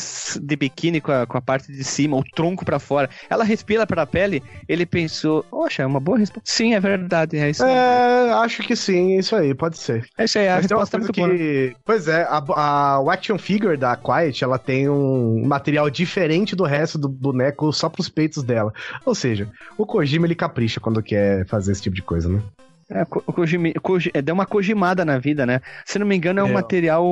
[0.40, 3.08] de biquíni com a, com a parte de cima, o tronco pra fora?
[3.30, 4.42] Ela respira pela pele?
[4.68, 6.42] Ele pensou, poxa, é uma boa resposta.
[6.44, 7.64] Sim, é verdade, é isso.
[7.64, 10.06] É, acho que sim, é isso aí, pode ser.
[10.16, 11.28] É isso aí, a Mas resposta é muito boa.
[11.28, 11.76] que.
[11.84, 16.64] Pois é, a, a o action figure da Quiet, ela tem um material diferente do
[16.64, 18.72] resto do boneco só pros peitos dela.
[19.04, 22.42] Ou seja, o Kojima ele capricha quando quer fazer esse tipo de coisa, né?
[22.90, 25.60] É, Ko- Kojimi, Koji, é, deu uma kojimada na vida, né?
[25.84, 27.04] Se não me engano, é um É, material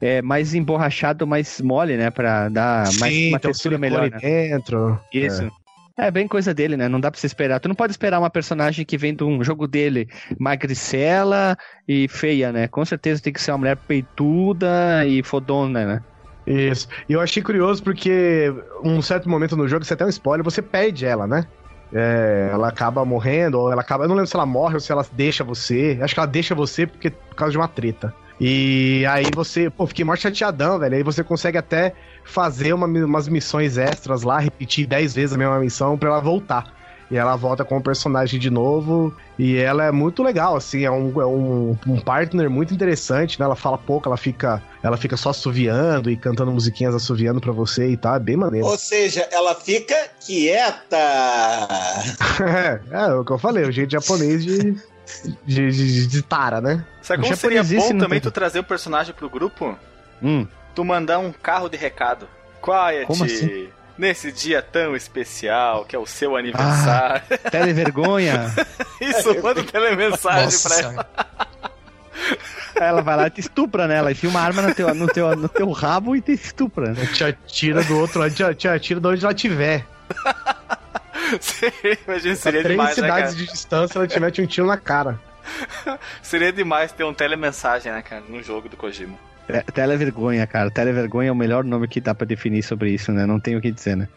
[0.00, 2.10] é, mais emborrachado, mais mole, né?
[2.10, 4.18] Pra dar mais, uma um textura melhor, né?
[4.20, 5.00] dentro.
[5.12, 5.50] Isso.
[5.98, 6.10] É.
[6.10, 6.88] bem coisa dele, né?
[6.88, 7.58] Não dá pra você esperar.
[7.58, 11.56] Tu não pode esperar uma personagem que vem de um jogo dele magricela
[11.88, 12.68] e feia, né?
[12.68, 16.00] Com certeza tem que ser uma mulher peituda e fodona, né?
[16.46, 16.86] Isso.
[17.08, 18.52] E eu achei curioso porque
[18.84, 21.44] um certo momento no jogo, isso é até um spoiler, você perde ela, né?
[21.94, 24.04] É, ela acaba morrendo, ou ela acaba.
[24.04, 25.98] Eu não lembro se ela morre ou se ela deixa você.
[26.02, 28.12] Acho que ela deixa você porque, por causa de uma treta.
[28.40, 30.96] E aí você, pô, fiquei mó chateadão, velho.
[30.96, 35.60] Aí você consegue até fazer uma- umas missões extras lá, repetir 10 vezes a mesma
[35.60, 36.64] missão pra ela voltar.
[37.10, 39.14] E ela volta com o personagem de novo.
[39.38, 43.44] E ela é muito legal, assim, é um, é um, um partner muito interessante, né?
[43.44, 47.88] Ela fala pouco, ela fica, ela fica só assoviando e cantando musiquinhas assoviando pra você
[47.88, 48.14] e tal.
[48.16, 48.66] É bem maneiro.
[48.66, 50.96] Ou seja, ela fica quieta.
[52.42, 54.74] é, é o que eu falei, o jeito japonês de,
[55.44, 56.84] de, de, de tara, né?
[57.02, 59.76] Sabe como seria bom também tem- tu trazer o personagem pro grupo?
[60.22, 60.46] Hum.
[60.74, 62.28] Tu mandar um carro de recado.
[62.62, 63.06] Quiet.
[63.06, 63.68] Como assim?
[63.96, 67.22] Nesse dia tão especial, que é o seu aniversário.
[67.50, 68.52] Televergonha.
[69.00, 71.06] Isso, manda telemensagem Nossa pra ela.
[72.74, 73.96] ela vai lá e te estupra, né?
[73.96, 76.92] Ela enfia uma arma no teu, no teu, no teu rabo e te estupra.
[76.92, 77.06] né?
[77.06, 79.86] Te atira do outro lado, te te atira de onde ela tiver.
[82.06, 83.36] Imagina, seria três demais, né, cidades cara?
[83.36, 85.18] de distância, ela te mete um tiro na cara.
[86.22, 89.16] Seria demais ter um telemensagem, né, cara, num jogo do Kojima.
[89.48, 90.70] É, televergonha, cara.
[90.70, 93.26] Televergonha é o melhor nome que dá pra definir sobre isso, né?
[93.26, 94.08] Não tem o que dizer, né?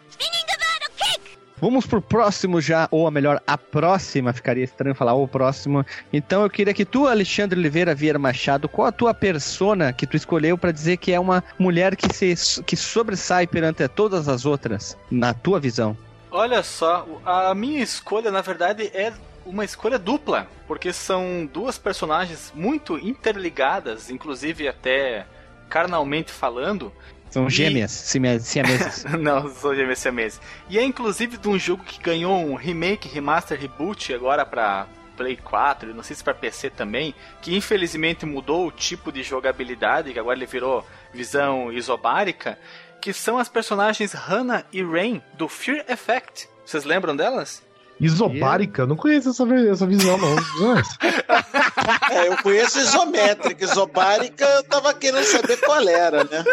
[1.60, 4.32] Vamos pro próximo já, ou a melhor, a próxima.
[4.32, 5.84] Ficaria estranho falar o próximo.
[6.14, 10.16] Então eu queria que tu, Alexandre Oliveira Vieira Machado, qual a tua persona que tu
[10.16, 14.96] escolheu para dizer que é uma mulher que se que sobressai perante todas as outras,
[15.10, 15.98] na tua visão?
[16.30, 19.12] Olha só, a minha escolha, na verdade, é
[19.48, 25.26] uma escolha dupla, porque são duas personagens muito interligadas, inclusive até
[25.70, 26.94] carnalmente falando,
[27.30, 28.08] são gêmeas, e...
[28.40, 29.04] siameses.
[29.20, 30.42] não, são gêmeas siameses.
[30.70, 35.36] E é inclusive de um jogo que ganhou um remake, remaster, reboot agora pra Play
[35.36, 40.20] 4, não sei se para PC também, que infelizmente mudou o tipo de jogabilidade, que
[40.20, 42.58] agora ele virou visão isobárica,
[43.02, 46.48] que são as personagens Hannah e Rain do Fear Effect.
[46.66, 47.66] Vocês lembram delas?
[48.00, 48.86] Isobárica?
[48.86, 50.36] Não conheço essa, essa visão, não.
[52.12, 53.64] é, eu conheço isométrica.
[53.64, 56.44] Isobárica eu tava querendo saber qual era, né?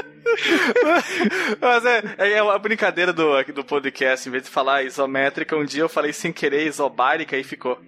[1.61, 4.29] Mas é, é a brincadeira do, do podcast.
[4.29, 7.79] Em vez de falar isométrica, um dia eu falei sem querer isobárica e ficou.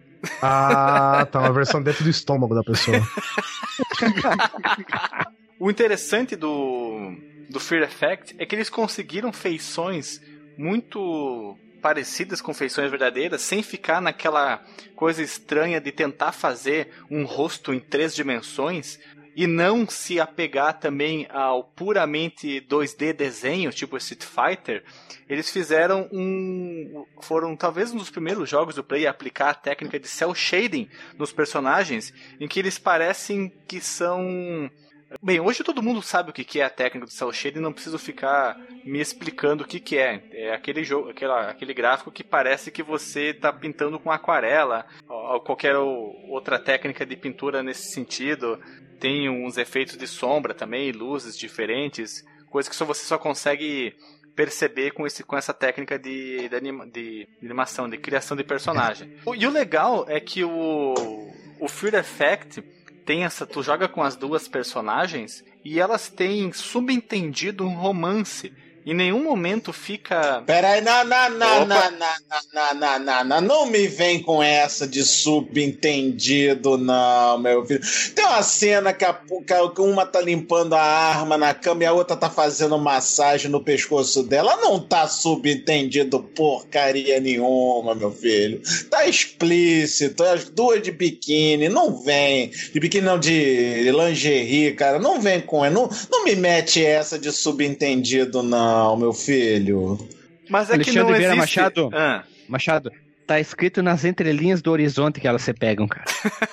[0.42, 1.40] Ah, tá.
[1.40, 3.00] Uma versão dentro do estômago da pessoa.
[5.58, 7.14] o interessante do,
[7.48, 10.20] do Fear Effect é que eles conseguiram feições
[10.58, 14.62] muito parecidas com feições verdadeiras, sem ficar naquela
[14.94, 18.98] coisa estranha de tentar fazer um rosto em três dimensões
[19.36, 24.82] e não se apegar também ao puramente 2D desenho, tipo Street Fighter,
[25.28, 27.04] eles fizeram um.
[27.20, 30.88] foram talvez um dos primeiros jogos do Play a aplicar a técnica de cel shading
[31.18, 34.70] nos personagens, em que eles parecem que são
[35.22, 37.98] Bem, hoje todo mundo sabe o que é a técnica do cel shading, não preciso
[37.98, 40.22] ficar me explicando o que é.
[40.32, 45.40] É aquele jogo, aquela, aquele gráfico que parece que você está pintando com aquarela, ou
[45.40, 48.60] qualquer outra técnica de pintura nesse sentido.
[48.98, 53.94] Tem uns efeitos de sombra também, luzes diferentes, coisas que só você só consegue
[54.34, 59.16] perceber com, esse, com essa técnica de, de, anima, de, animação, de criação de personagem.
[59.34, 60.94] E o legal é que o,
[61.58, 62.62] o Fear Effect
[63.06, 63.46] tem essa.
[63.46, 68.52] Tu joga com as duas personagens e elas têm subentendido um romance
[68.86, 70.44] em nenhum momento fica.
[70.46, 74.86] Peraí, não, não, não, não, não, não, não, não, não, não me vem com essa
[74.86, 77.80] de subentendido, não, meu filho.
[78.14, 81.92] Tem uma cena que, a, que uma tá limpando a arma na cama e a
[81.92, 84.56] outra tá fazendo massagem no pescoço dela.
[84.58, 88.62] Não tá subentendido porcaria nenhuma, meu filho.
[88.88, 92.50] Tá explícito, as duas de biquíni, não vem.
[92.72, 95.68] De biquíni não, de lingerie, cara, não vem com.
[95.70, 98.75] Não, não me mete essa de subentendido, não.
[98.76, 99.98] Não, meu filho.
[100.50, 101.38] Mas é Alexandre que não Vieira existe...
[101.38, 101.90] Machado.
[101.94, 102.22] Ah.
[102.46, 102.90] Machado,
[103.26, 106.04] tá escrito nas entrelinhas do horizonte que elas se pegam, cara.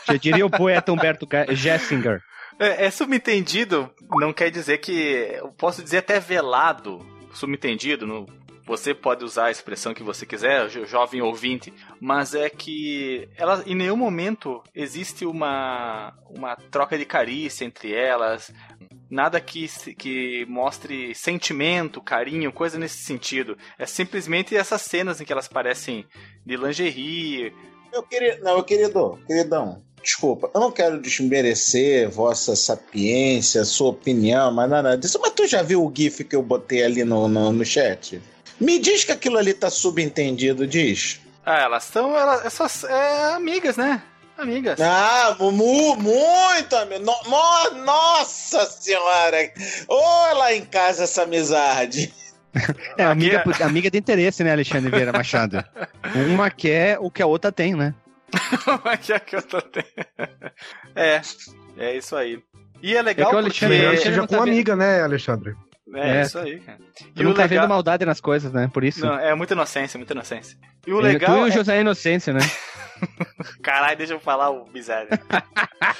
[0.08, 2.22] Já diria o poeta Humberto Gessinger.
[2.60, 4.92] É, é subentendido, não quer dizer que.
[5.38, 8.26] Eu posso dizer até velado, subentendido, no,
[8.66, 13.76] você pode usar a expressão que você quiser, jovem ouvinte, mas é que ela, em
[13.76, 18.54] nenhum momento existe uma, uma troca de carícia entre elas,
[19.14, 23.56] nada que, que mostre sentimento, carinho, coisa nesse sentido.
[23.78, 26.06] É simplesmente essas cenas em que elas parecem
[26.46, 27.54] de lingerie.
[27.92, 34.52] Meu querido, não, meu querido, queridão, desculpa, eu não quero desmerecer vossa sapiência, sua opinião,
[34.52, 35.20] mas nada disso.
[35.22, 38.20] Mas tu já viu o GIF que eu botei ali no, no, no chat?
[38.60, 41.22] Me diz que aquilo ali tá subentendido, diz.
[41.46, 44.02] Ah, elas são elas, essas é, amigas, né?
[44.44, 44.80] Amigas.
[44.82, 47.02] Ah, mu muito amigo.
[47.06, 49.38] No, no, nossa senhora!
[49.88, 52.14] Olha lá em casa essa amizade.
[53.00, 53.64] É, amiga, é...
[53.64, 55.66] amiga de interesse, né, Alexandre Vieira Machado?
[56.30, 57.96] Uma quer o que a outra tem, né?
[58.68, 59.84] Uma quer o que a outra tem.
[60.96, 61.20] É,
[61.80, 62.40] é isso aí.
[62.80, 63.88] E é legal é que o Alexandre, porque...
[63.88, 65.56] Alexandre com tá amiga, né, Alexandre?
[65.96, 66.78] É, é, isso aí, cara.
[67.16, 67.62] E não tá legal...
[67.62, 68.70] vendo maldade nas coisas, né?
[68.72, 69.04] Por isso.
[69.04, 70.56] Não, é muita inocência, muita inocência.
[70.86, 71.32] E o legal.
[71.32, 71.52] Tu e o é...
[71.52, 72.42] José Inocência, né?
[73.62, 75.10] Caralho, deixa eu falar o miséria.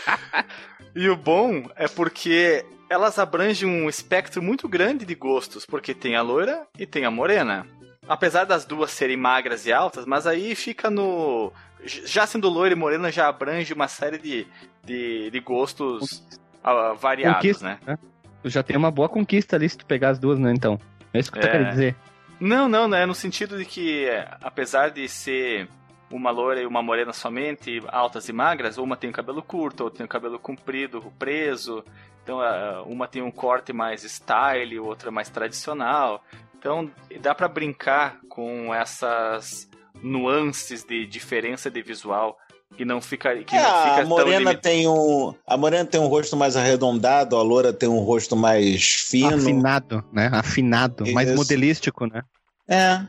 [0.96, 6.16] e o bom é porque elas abrangem um espectro muito grande de gostos, porque tem
[6.16, 7.66] a loira e tem a morena.
[8.08, 11.52] Apesar das duas serem magras e altas, mas aí fica no.
[11.86, 14.48] Já sendo loira e morena, já abrange uma série de,
[14.84, 16.24] de, de gostos
[16.64, 17.80] uh, variados, Conquista, né?
[17.86, 17.98] né?
[18.42, 20.52] Tu já tem uma boa conquista ali se tu pegar as duas, né?
[20.54, 20.80] Então.
[21.14, 21.50] É isso que tu é.
[21.50, 21.96] quer dizer.
[22.40, 23.06] Não, não, né?
[23.06, 24.08] No sentido de que,
[24.42, 25.70] apesar de ser
[26.12, 29.98] uma loira e uma morena somente, altas e magras, uma tem o cabelo curto, outra
[29.98, 31.84] tem o cabelo comprido, preso.
[32.24, 32.40] Então,
[32.86, 36.24] uma tem um corte mais style, outra mais tradicional.
[36.58, 36.90] Então,
[37.20, 39.70] dá para brincar com essas
[40.02, 42.38] nuances de diferença de visual
[42.76, 46.08] que não fica que é, não fica a morena tem um a morena tem um
[46.08, 51.14] rosto mais arredondado a loura tem um rosto mais fino afinado né afinado Isso.
[51.14, 52.24] mais modelístico né
[52.68, 53.02] é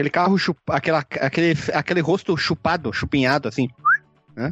[0.00, 3.68] Aquele carro chupa, aquela, aquele, aquele rosto chupado, chupinhado, assim.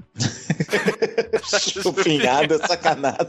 [1.83, 3.29] Chupinhado, sacanado.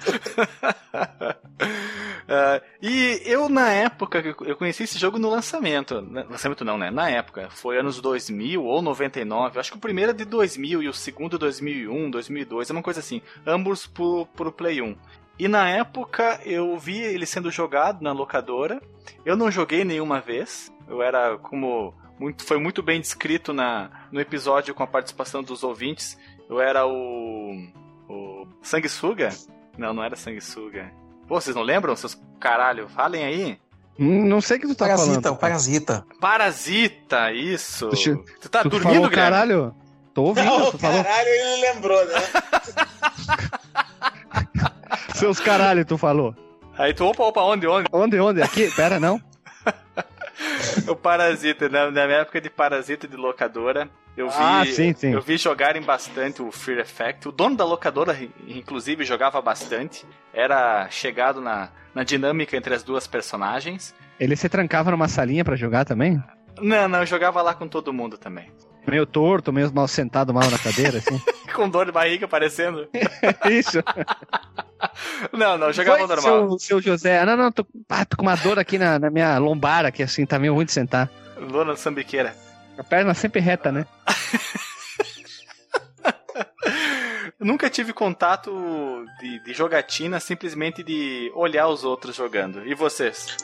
[2.27, 6.01] Ah, e eu, na época, eu conheci esse jogo no lançamento.
[6.01, 6.91] Na- Lançamento não, né?
[6.91, 7.47] Na época.
[7.51, 9.57] Foi anos 2000 ou 99.
[9.57, 12.69] Acho que o primeiro é de 2000 e o segundo 2001, 2002.
[12.69, 13.21] É uma coisa assim.
[13.47, 14.93] Ambos pro, pro Play 1.
[15.37, 18.81] E na época eu vi ele sendo jogado na locadora.
[19.23, 20.69] Eu não joguei nenhuma vez.
[20.89, 21.93] Eu era como.
[22.19, 26.17] Muito, foi muito bem descrito na, no episódio com a participação dos ouvintes.
[26.49, 27.53] Eu era o.
[28.09, 28.45] O.
[28.61, 29.29] Sanguessuga?
[29.77, 30.91] Não, não era Sanguessuga.
[31.27, 32.89] Pô, vocês não lembram, seus caralho?
[32.89, 33.59] Falem aí.
[33.97, 35.35] Hum, Não sei o que tu tá Parasita, falando.
[35.35, 36.05] o Parasita.
[36.21, 37.89] Parasita, isso.
[37.89, 39.31] Deixa Tu tá tu dormindo, falou, Guilherme?
[39.31, 39.75] caralho?
[40.13, 41.03] Tô ouvindo, Não, tu falou.
[41.03, 42.13] caralho, ele lembrou, né?
[45.15, 46.33] Seus caralho, tu falou.
[46.77, 47.87] Aí tu, opa, opa, onde, onde?
[47.91, 48.41] Onde, onde?
[48.41, 48.71] Aqui?
[48.75, 49.21] Pera, não.
[50.89, 55.13] O Parasita, na, na minha época de Parasita de locadora, eu vi, Ah, sim, sim.
[55.13, 57.27] eu vi jogarem bastante o Fear Effect.
[57.27, 60.05] O dono da locadora, inclusive, jogava bastante.
[60.33, 63.93] Era chegado na, na dinâmica entre as duas personagens.
[64.19, 66.21] Ele se trancava numa salinha pra jogar também?
[66.61, 68.51] Não, não, eu jogava lá com todo mundo também.
[68.87, 71.21] Meio torto, meio mal sentado mal na cadeira, assim.
[71.53, 72.87] Com dor de barriga aparecendo.
[73.49, 73.83] Isso.
[75.33, 76.49] Não, não, jogava Foi, normal.
[76.51, 77.19] Seu, seu José.
[77.19, 80.01] Ah, não, não, tô, ah, tô com uma dor aqui na, na minha lombar, aqui,
[80.01, 81.09] assim, tá meio ruim de sentar.
[81.51, 82.35] Dona Sambiqueira.
[82.77, 83.85] A perna sempre reta, né?
[87.39, 92.65] Nunca tive contato de, de jogatina, simplesmente de olhar os outros jogando.
[92.65, 93.37] E vocês?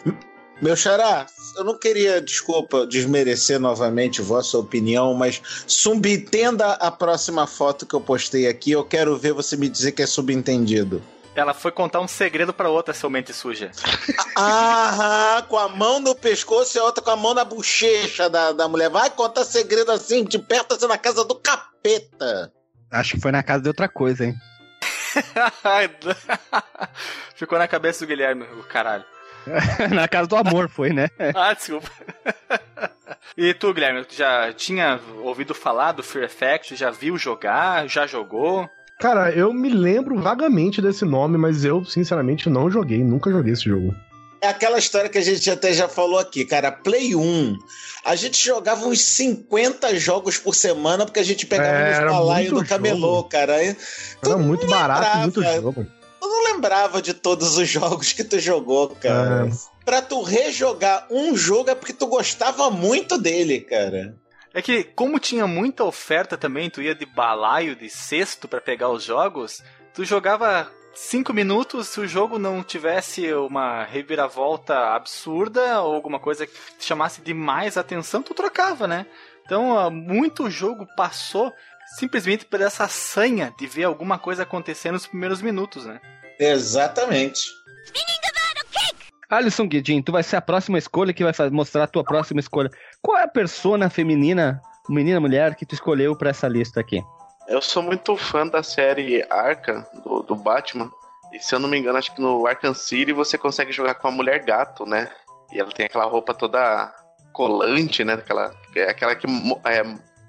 [0.61, 1.25] Meu xará,
[1.57, 8.01] eu não queria, desculpa, desmerecer novamente vossa opinião, mas subentenda a próxima foto que eu
[8.01, 8.71] postei aqui.
[8.71, 11.03] Eu quero ver você me dizer que é subentendido.
[11.35, 13.69] Ela foi contar um segredo pra outra, seu mente suja.
[14.37, 18.53] Ah, com a mão no pescoço e a outra com a mão na bochecha da,
[18.53, 18.89] da mulher.
[18.89, 22.53] Vai contar segredo assim, de perto assim na casa do capeta.
[22.89, 24.35] Acho que foi na casa de outra coisa, hein?
[27.35, 29.03] Ficou na cabeça do Guilherme, o caralho.
[29.93, 31.09] na casa do amor foi, né?
[31.35, 31.89] Ah, desculpa.
[33.37, 36.75] e tu, Guilherme, tu já tinha ouvido falar do Fear Effect?
[36.75, 37.87] Já viu jogar?
[37.87, 38.69] Já jogou?
[38.99, 43.65] Cara, eu me lembro vagamente desse nome, mas eu, sinceramente, não joguei, nunca joguei esse
[43.65, 43.93] jogo.
[44.41, 46.71] É aquela história que a gente até já falou aqui, cara.
[46.71, 47.57] Play 1.
[48.05, 52.55] A gente jogava uns 50 jogos por semana porque a gente pegava É, nos muito
[52.55, 53.29] do camelô, jogo.
[53.29, 53.53] cara.
[53.63, 55.87] Era muito barato e muito jogo.
[56.25, 59.47] Eu não lembrava de todos os jogos que tu jogou, cara.
[59.47, 59.85] É.
[59.85, 64.15] Pra tu rejogar um jogo é porque tu gostava muito dele, cara.
[64.53, 68.89] É que, como tinha muita oferta também, tu ia de balaio, de cesto pra pegar
[68.89, 69.61] os jogos,
[69.93, 76.47] tu jogava cinco minutos, se o jogo não tivesse uma reviravolta absurda ou alguma coisa
[76.47, 79.05] que te chamasse demais a atenção, tu trocava, né?
[79.45, 81.53] Então, ah, muito jogo passou
[81.97, 85.99] simplesmente por essa sanha de ver alguma coisa acontecer nos primeiros minutos, né?
[86.39, 87.41] Exatamente.
[89.29, 92.69] Alisson Guedin, tu vai ser a próxima escolha que vai mostrar a tua próxima escolha.
[93.01, 97.01] Qual é a persona feminina, menina, mulher, que tu escolheu pra essa lista aqui?
[97.47, 100.91] Eu sou muito fã da série Arkham, do, do Batman.
[101.33, 104.07] E se eu não me engano, acho que no Arkham City você consegue jogar com
[104.07, 105.09] a mulher gato, né?
[105.51, 106.93] E ela tem aquela roupa toda
[107.33, 108.13] colante, né?
[108.13, 109.27] Aquela, é aquela que
[109.65, 109.83] é,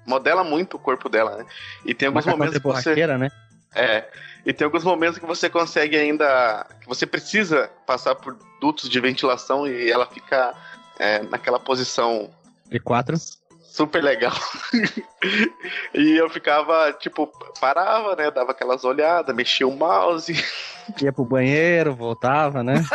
[0.07, 1.45] modela muito o corpo dela, né?
[1.85, 3.07] E tem alguns momentos que você.
[3.17, 3.29] né?
[3.75, 4.05] É.
[4.45, 6.65] E tem alguns momentos que você consegue ainda.
[6.81, 10.53] que você precisa passar por dutos de ventilação e ela fica
[10.97, 12.29] é, naquela posição
[12.65, 13.17] De quatro.
[13.61, 14.33] super legal.
[15.93, 18.31] e eu ficava, tipo, parava, né?
[18.31, 20.33] Dava aquelas olhadas, mexia o mouse.
[21.01, 22.81] Ia pro banheiro, voltava, né?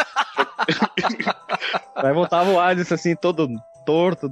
[1.95, 3.49] Aí voltava o Alisson assim, todo
[3.85, 4.31] torto,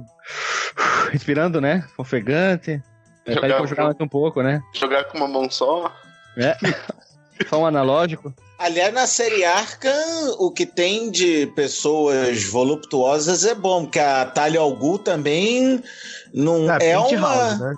[1.11, 1.85] respirando, né?
[1.97, 2.81] Ofegante.
[3.27, 4.61] Aí pede pra jogar mais um pouco, né?
[4.73, 5.91] Jogar com uma mão só.
[6.37, 6.57] É.
[7.49, 8.31] Só um analógico.
[8.59, 14.59] Aliás, na série Arkham, o que tem de pessoas voluptuosas é bom, porque a Talia
[14.59, 15.83] al Ghul também
[16.31, 17.09] não é, uma...
[17.09, 17.73] Penthouse, né?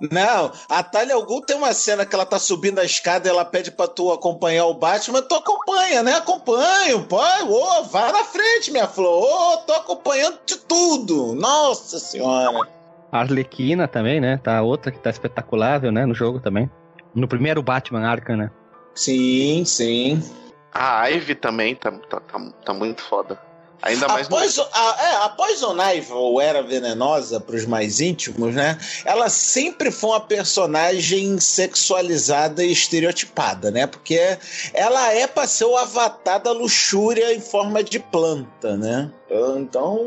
[0.00, 3.30] Não, a Talia al Ghul tem uma cena que ela tá subindo a escada e
[3.30, 5.22] ela pede pra tu acompanhar o Batman.
[5.22, 6.14] Tu acompanha, né?
[6.14, 7.18] Acompanho, pô.
[7.18, 9.24] Ô, vai na frente, minha flor.
[9.24, 11.34] Ô, tô acompanhando de tudo.
[11.34, 12.68] Nossa senhora.
[13.10, 14.38] A Arlequina também, né?
[14.42, 16.06] Tá outra que tá espetaculável, né?
[16.06, 16.70] No jogo também.
[17.14, 18.50] No primeiro Batman Arkham, né?
[18.94, 20.22] Sim, sim.
[20.72, 23.47] A Ivy também tá, tá, tá, tá muito foda.
[23.82, 27.64] Ainda A mais no- Poison, a, é, a Poison Ivy, ou Era Venenosa, para os
[27.64, 28.76] mais íntimos, né?
[29.04, 33.86] Ela sempre foi uma personagem sexualizada e estereotipada, né?
[33.86, 34.36] Porque
[34.74, 39.10] ela é para ser o avatar da luxúria em forma de planta, né?
[39.56, 40.06] Então,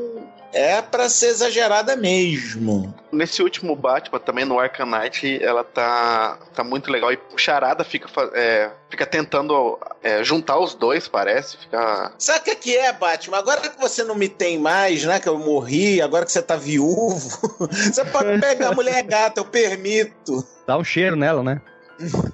[0.54, 2.94] é para ser exagerada mesmo.
[3.12, 7.12] Nesse último Batman, também no Arkham Knight, ela tá, tá muito legal.
[7.12, 11.58] E o Charada fica, é, fica tentando é, juntar os dois, parece.
[11.58, 12.14] Fica...
[12.18, 13.38] Sabe o que que é, Batman?
[13.38, 15.20] Agora que você não me tem mais, né?
[15.20, 17.30] Que eu morri, agora que você tá viúvo,
[17.70, 20.46] você pode pegar a mulher gata, eu permito.
[20.66, 21.62] Dá um cheiro nela, né?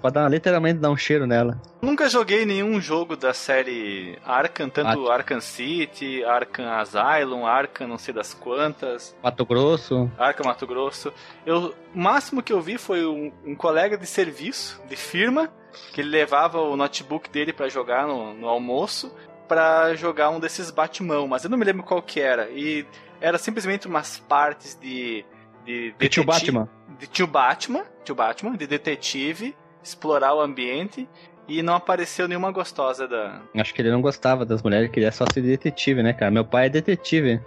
[0.02, 1.60] Pode dar, literalmente dar um cheiro nela.
[1.82, 8.14] Nunca joguei nenhum jogo da série Arkham, tanto Arkham City, Arkham Asylum, Arkham não sei
[8.14, 10.10] das quantas, Mato Grosso.
[10.18, 11.14] Arkham Mato Grosso.
[11.46, 15.50] Eu, o máximo que eu vi foi um, um colega de serviço, de firma,
[15.94, 19.14] que ele levava o notebook dele pra jogar no, no almoço,
[19.48, 22.50] pra jogar um desses Batman, mas eu não me lembro qual que era.
[22.50, 22.86] E
[23.22, 25.26] era simplesmente umas partes de...
[25.68, 26.70] De, De tio Batman.
[26.98, 29.54] de tio Batman, tio Batman, de detetive,
[29.84, 31.08] explorar o ambiente
[31.46, 33.42] e não apareceu nenhuma gostosa da.
[33.54, 36.32] Acho que ele não gostava das mulheres, queria só ser detetive, né, cara?
[36.32, 37.42] Meu pai é detetive.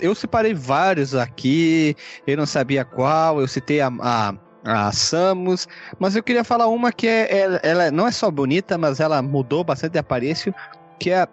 [0.00, 1.96] Eu separei vários aqui,
[2.26, 5.68] eu não sabia qual, eu citei a, a, a Samus,
[6.00, 9.22] mas eu queria falar uma que é, ela, ela não é só bonita, mas ela
[9.22, 10.52] mudou bastante de aparêcio,
[10.98, 11.28] que é a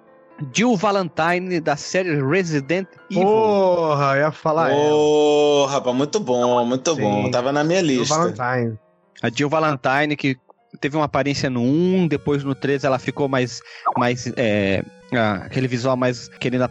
[0.52, 3.24] Jill Valentine da série Resident Evil.
[3.24, 4.72] Porra, eu ia falar.
[4.72, 7.02] Ô, rapaz, muito bom, muito Sim.
[7.02, 7.32] bom.
[7.32, 8.16] Tava na minha Do lista.
[8.16, 8.80] Valentine.
[9.22, 10.38] A Jill Valentine, que
[10.80, 13.62] teve uma aparência no 1, depois no 3 ela ficou mais.
[13.98, 14.84] mais é,
[15.18, 16.70] ah, aquele visual mais querendo,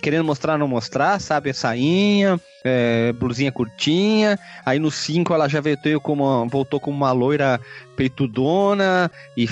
[0.00, 1.52] querendo mostrar, não mostrar, sabe?
[1.52, 4.38] Sainha, é, blusinha curtinha.
[4.64, 7.60] Aí no 5 ela já veio como, voltou como uma loira
[7.96, 9.46] peitudona, e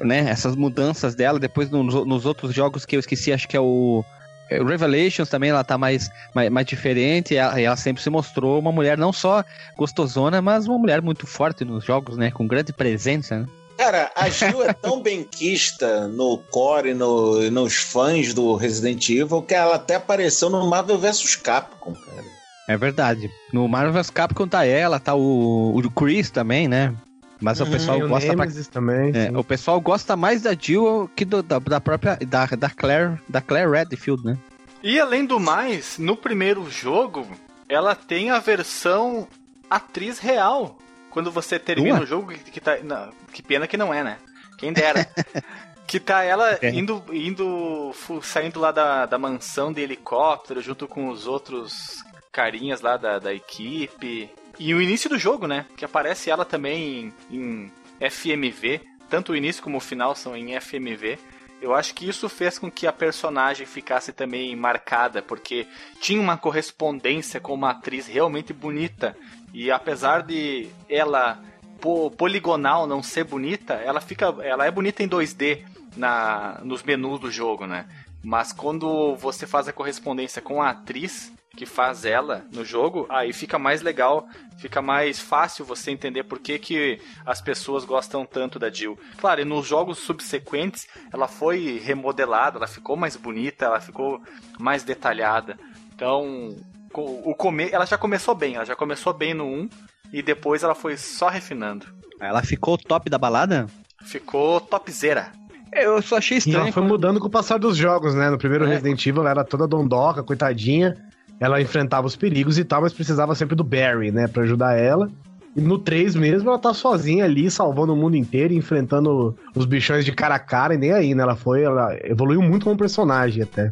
[0.00, 1.38] né, essas mudanças dela.
[1.38, 4.04] Depois nos, nos outros jogos que eu esqueci, acho que é o.
[4.50, 8.58] é, Revelations também ela tá mais, mais, mais diferente, e ela, ela sempre se mostrou
[8.58, 9.44] uma mulher não só
[9.76, 12.30] gostosona, mas uma mulher muito forte nos jogos, né?
[12.30, 13.46] Com grande presença, né?
[13.78, 19.40] Cara, a Jill é tão benquista no core e no, nos fãs do Resident Evil
[19.40, 22.24] que ela até apareceu no Marvel vs Capcom, cara.
[22.68, 23.30] É verdade.
[23.52, 26.94] No Marvel's Capcom tá ela, tá o, o Chris também, né?
[27.40, 28.46] Mas o Uhum, pessoal Tem o gosta pra...
[28.72, 29.12] Também.
[29.14, 33.16] é, o pessoal gosta mais da Jill que do- da, da própria da, da Claire
[33.28, 34.36] da Claire Redfield, né?
[34.82, 37.26] E além do mais, no primeiro jogo,
[37.68, 39.26] ela tem a versão
[39.70, 40.76] atriz real.
[41.18, 42.76] Quando você termina o jogo, que, tá.
[42.76, 44.18] Não, que pena que não é, né?
[44.56, 45.04] Quem dera.
[45.84, 46.70] que tá ela É.
[46.70, 47.92] indo, indo
[48.22, 53.34] saindo lá da, da mansão de helicóptero junto com os outros carinhas lá da, da
[53.34, 54.30] equipe.
[54.60, 55.66] E o início do jogo, né?
[55.76, 58.80] Que aparece ela também em, em FMV.
[59.10, 61.18] Tanto o início como o final são em FMV.
[61.60, 65.66] Eu acho que isso fez com que a personagem ficasse também marcada, porque
[66.00, 69.16] tinha uma correspondência com uma atriz realmente bonita.
[69.52, 71.38] E apesar de ela
[71.80, 75.64] po- poligonal não ser bonita, ela fica, ela é bonita em 2D
[75.96, 77.86] na nos menus do jogo, né?
[78.22, 83.32] Mas quando você faz a correspondência com a atriz que faz ela no jogo, aí
[83.32, 84.28] fica mais legal,
[84.58, 88.96] fica mais fácil você entender por que, que as pessoas gostam tanto da Jill.
[89.16, 94.20] Claro, e nos jogos subsequentes ela foi remodelada, ela ficou mais bonita, ela ficou
[94.58, 95.58] mais detalhada.
[95.94, 96.54] Então,
[96.94, 97.68] o come...
[97.70, 99.68] ela já começou bem, ela já começou bem no 1
[100.12, 101.86] e depois ela foi só refinando.
[102.20, 103.66] Ela ficou top da balada?
[104.04, 105.30] Ficou topzera.
[105.72, 106.58] Eu só achei E estranho.
[106.62, 108.30] ela foi quando- mudando com o passar dos jogos, né?
[108.30, 108.68] No primeiro É.
[108.68, 110.96] Resident Evil ela era toda dondoca, coitadinha.
[111.38, 114.26] Ela enfrentava os perigos e tal, mas precisava sempre do Barry, né?
[114.26, 115.08] Pra ajudar ela.
[115.54, 120.04] E no 3 mesmo, ela tá sozinha ali, salvando o mundo inteiro, enfrentando os bichões
[120.04, 121.22] de cara a cara, e nem aí, né?
[121.22, 123.70] Ela foi, ela evoluiu muito como personagem até.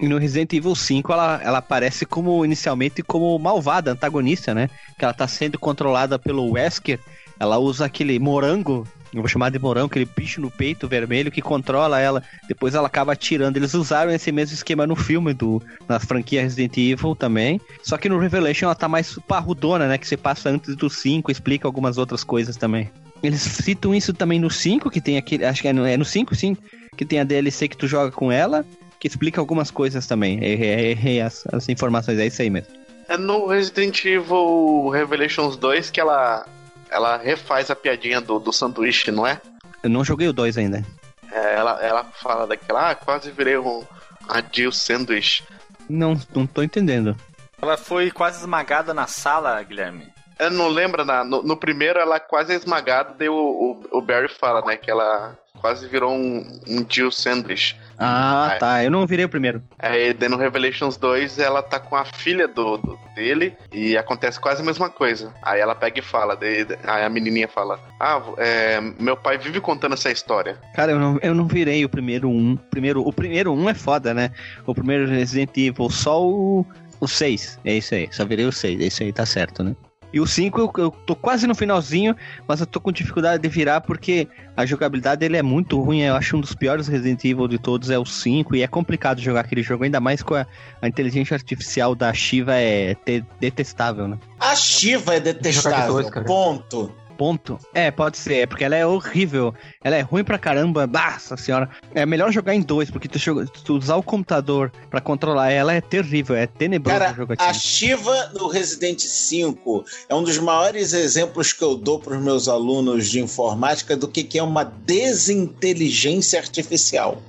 [0.00, 4.70] E no Resident Evil 5 ela, ela aparece como inicialmente como malvada, antagonista, né?
[4.96, 7.00] Que ela tá sendo controlada pelo Wesker.
[7.40, 11.40] Ela usa aquele morango, eu vou chamar de morango, aquele bicho no peito vermelho que
[11.40, 12.22] controla ela.
[12.46, 13.56] Depois ela acaba atirando.
[13.56, 17.60] Eles usaram esse mesmo esquema no filme do na franquia Resident Evil também.
[17.82, 19.98] Só que no Revelation ela tá mais parrudona, né?
[19.98, 22.90] Que se passa antes do 5, explica algumas outras coisas também.
[23.22, 25.44] Eles citam isso também no 5, que tem aquele.
[25.44, 26.56] Acho que é no, é no 5, sim.
[26.96, 28.64] Que tem a DLC que tu joga com ela
[28.98, 30.42] que explica algumas coisas também.
[30.42, 32.72] Errei, errei as, as informações, é isso aí mesmo.
[33.08, 36.46] É no Resident Evil Revelations 2 que ela,
[36.90, 39.40] ela refaz a piadinha do, do sanduíche, não é?
[39.82, 40.84] Eu não joguei o 2 ainda.
[41.30, 43.82] É, ela, ela fala daquela, ah, quase virei um
[44.28, 45.42] a Jill Sandwich.
[45.88, 47.16] Não, não tô entendendo.
[47.60, 50.06] Ela foi quase esmagada na sala, Guilherme.
[50.38, 54.00] Eu não lembro, na, no, no primeiro ela quase é esmagada, daí o, o, o
[54.00, 57.76] Barry fala, né, que ela quase virou um, um Jill Sandwich.
[57.98, 58.58] Ah, É.
[58.58, 58.84] tá.
[58.84, 59.62] Eu não virei o primeiro.
[59.78, 64.38] Aí, daí no Revelations 2, ela tá com a filha do, do- dele e acontece
[64.38, 65.34] quase a mesma coisa.
[65.42, 69.60] Aí ela pega e fala, daí, aí a menininha fala, ah, é, meu pai vive
[69.60, 70.56] contando essa história.
[70.74, 72.56] Cara, eu não, eu não virei o primeiro um.
[72.70, 74.30] Primeiro, o primeiro um é foda, né?
[74.64, 76.64] O primeiro Resident Evil, só o,
[77.00, 77.58] o 6.
[77.64, 78.08] É isso aí.
[78.12, 78.80] Só virei o 6.
[78.80, 79.74] É isso aí, tá certo, né?
[80.12, 83.48] E o 5 eu, eu tô quase no finalzinho, mas eu tô com dificuldade de
[83.48, 86.00] virar porque a jogabilidade dele é muito ruim.
[86.00, 89.20] Eu acho um dos piores Resident Evil de todos é o 5 e é complicado
[89.20, 90.46] jogar aquele jogo, ainda mais com a,
[90.80, 94.18] a inteligência artificial da Shiva é te- detestável, né?
[94.40, 95.92] A Shiva é detestável.
[95.92, 96.94] dois, ponto.
[97.18, 97.58] Ponto.
[97.74, 99.52] É, pode ser, é porque ela é horrível.
[99.82, 100.86] Ela é ruim pra caramba.
[100.86, 101.68] Nossa senhora.
[101.92, 103.18] É melhor jogar em dois, porque tu,
[103.64, 108.46] tu usar o computador pra controlar ela é terrível, é tenebroso Cara, a Shiva no
[108.46, 113.18] Resident 5 é um dos maiores exemplos que eu dou para os meus alunos de
[113.20, 117.20] informática do que, que é uma desinteligência artificial.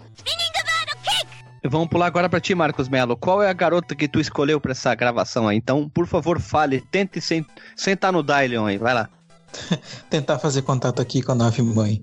[1.66, 3.18] Vamos pular agora pra ti, Marcos Melo.
[3.18, 5.58] Qual é a garota que tu escolheu pra essa gravação aí?
[5.58, 6.80] Então, por favor, fale.
[6.90, 8.78] Tente sen- sentar no Dylion aí.
[8.78, 9.10] Vai lá.
[10.10, 12.02] Tentar fazer contato aqui com a nave mãe.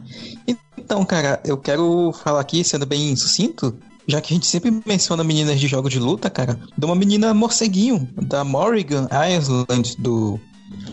[0.76, 3.76] Então, cara, eu quero falar aqui, sendo bem sucinto,
[4.07, 7.34] já que a gente sempre menciona meninas de jogo de luta, cara, de uma menina
[7.34, 10.38] morceguinho, da Morrigan Island, do,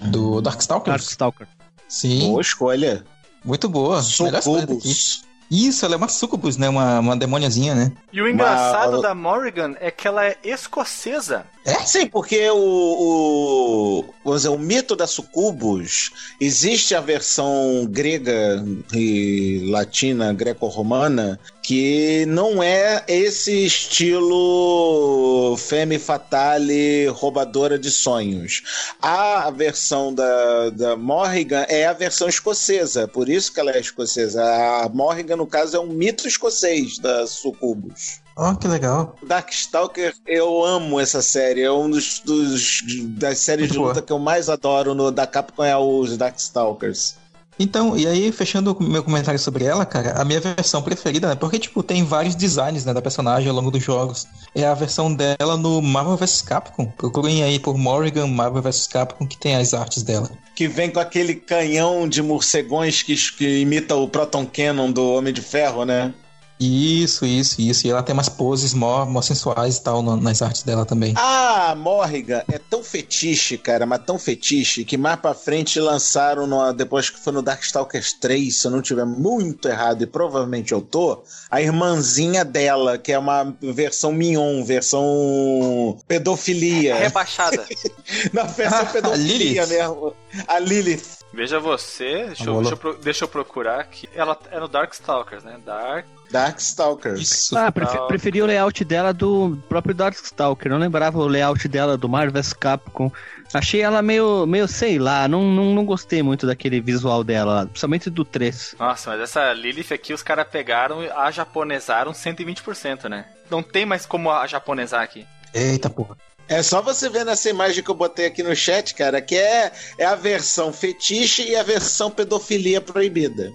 [0.09, 0.97] do Darkstalkers.
[0.97, 1.47] Darkstalker.
[1.87, 3.03] Sim, Boa escolha.
[3.45, 4.01] muito boa.
[4.19, 4.93] Melhor escolha daqui.
[4.93, 5.23] Sucubus.
[5.53, 6.67] Isso, ela é uma sucubus, né?
[6.67, 7.91] Uma, uma demoniazinha, né?
[8.11, 11.45] E o engraçado Mas- da Morrigan é que ela é escocesa.
[11.85, 19.65] Sim, porque o, o, vamos dizer, o mito da sucubus existe a versão grega e
[19.69, 28.61] latina, greco-romana, que não é esse estilo femme fatale roubadora de sonhos.
[29.01, 34.43] A versão da, da Morrigan é a versão escocesa, por isso que ela é escocesa.
[34.43, 38.21] A Morrigan, no caso, é um mito escocês da sucubus.
[38.35, 39.15] Ó, que legal.
[39.23, 41.61] Darkstalker, eu amo essa série.
[41.61, 43.89] É um dos, dos- das séries Muito de boa.
[43.89, 47.15] luta que eu mais adoro no da Capcom é os Darkstalkers.
[47.59, 51.35] Então, e aí, fechando o meu comentário sobre ela, cara, a minha versão preferida, né?
[51.35, 54.27] Porque, tipo, tem vários designs, né, da personagem ao longo dos jogos.
[54.55, 56.85] É a versão dela no Marvel vs Capcom.
[56.85, 60.29] Procurem aí por Morrigan Marvel vs Capcom, que tem as artes dela.
[60.55, 65.33] Que vem com aquele canhão de morcegões que, que imita o Proton Cannon do Homem
[65.33, 66.13] de Ferro, né?
[66.59, 67.85] Isso, isso, isso.
[67.87, 71.13] E ela tem umas poses mó, mó sensuais e tal no- nas artes dela também.
[71.17, 76.71] A Morrigan é tão fetiche, cara, mas tão fetiche, que mais pra frente lançaram, no-
[76.71, 80.81] depois que foi no Darkstalkers 3, se eu não tiver muito errado, e provavelmente eu
[80.81, 86.95] tô, a irmãzinha dela, que é uma versão mignon, versão pedofilia.
[86.95, 87.65] Rebaixada.
[88.31, 90.13] Na versão Ah, pedofilia mesmo.
[90.47, 91.22] A Lilith.
[91.33, 94.07] Veja você, deixa eu, deixa eu deixa eu procurar aqui.
[94.13, 95.57] Ela é no Darkstalkers, né?
[95.65, 96.05] Dark.
[96.29, 97.19] Darkstalkers.
[97.21, 97.57] Isso.
[97.57, 98.07] Ah, prefe- Tal.
[98.07, 100.71] preferi o layout dela do próprio Darkstalker.
[100.71, 103.11] Não lembrava o layout dela do Marvel vs Capcom.
[103.53, 105.27] Achei ela meio, meio sei lá.
[105.27, 108.75] Não, não, não gostei muito daquele visual dela, principalmente do 3.
[108.79, 113.25] Nossa, mas essa Lilith aqui os caras pegaram e a japonesaram 120%, né?
[113.49, 115.25] Não tem mais como a japonesar aqui.
[115.53, 116.15] Eita porra.
[116.47, 119.71] É só você ver nessa imagem que eu botei aqui no chat, cara, que é,
[119.97, 123.51] é a versão fetiche e a versão pedofilia proibida.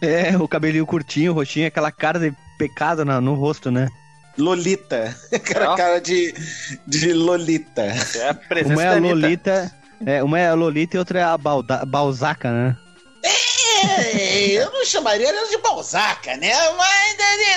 [0.00, 3.88] É, o cabelinho curtinho, roxinho, aquela cara de pecado na- no rosto, né?
[4.36, 5.14] Lolita.
[5.44, 5.76] Cara, Ó.
[5.76, 6.34] cara de,
[6.86, 7.82] de Lolita.
[7.82, 8.94] É a presença Uma é a.
[8.98, 9.72] Lolita.
[10.04, 12.76] É, uma é a Lolita e outra é a Balda, Balzaca, né?
[13.22, 16.50] É, eu não chamaria ela de Balzaca, né?
[16.76, 17.16] Mas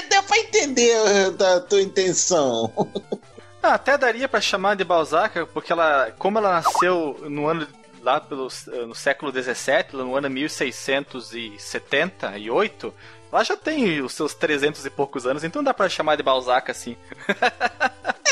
[0.09, 2.71] deu- pra entender da tua intenção.
[3.65, 7.65] Ah, até daria pra chamar de Balzac, porque ela, como ela nasceu no ano
[8.03, 8.47] lá pelo,
[8.87, 12.93] no século 17, no ano 1678,
[13.31, 16.69] ela já tem os seus 300 e poucos anos, então dá pra chamar de Balzac
[16.69, 16.95] assim.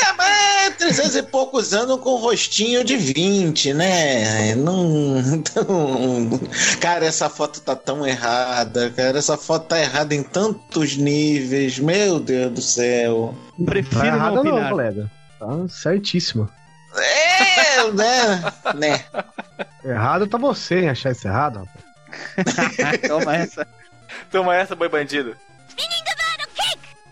[0.06, 4.54] É, mas 300 e poucos anos com rostinho de 20, né?
[4.54, 6.38] Não, não-
[6.80, 9.18] Cara, essa foto tá tão errada, cara.
[9.18, 11.78] Essa foto tá errada em tantos níveis.
[11.78, 13.34] Meu Deus do céu.
[13.64, 15.10] Prefiro Tá não errado não, colega.
[15.38, 16.50] Tá certíssimo.
[16.96, 18.52] É, né?
[18.74, 19.04] né?
[19.84, 23.00] Errado tá você em achar isso errado, rapaz.
[23.08, 23.66] Toma essa.
[24.30, 25.36] Toma essa, boi bandido.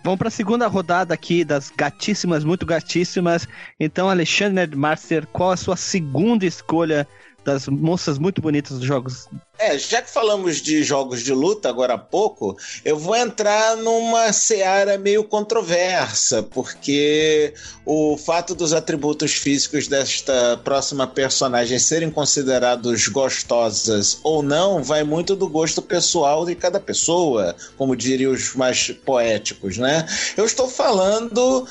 [0.04, 3.46] Vamos para a segunda rodada aqui das gatíssimas, muito gatíssimas.
[3.78, 7.06] Então, Alexandre Nerdmaster, qual a sua segunda escolha
[7.45, 9.28] das moças muito bonitas dos jogos.
[9.59, 14.32] É, já que falamos de jogos de luta agora há pouco, eu vou entrar numa
[14.32, 24.18] seara meio controversa, porque o fato dos atributos físicos desta próxima personagem serem considerados gostosas
[24.24, 29.78] ou não vai muito do gosto pessoal de cada pessoa, como diriam os mais poéticos,
[29.78, 30.07] né?
[30.36, 31.66] Eu estou falando,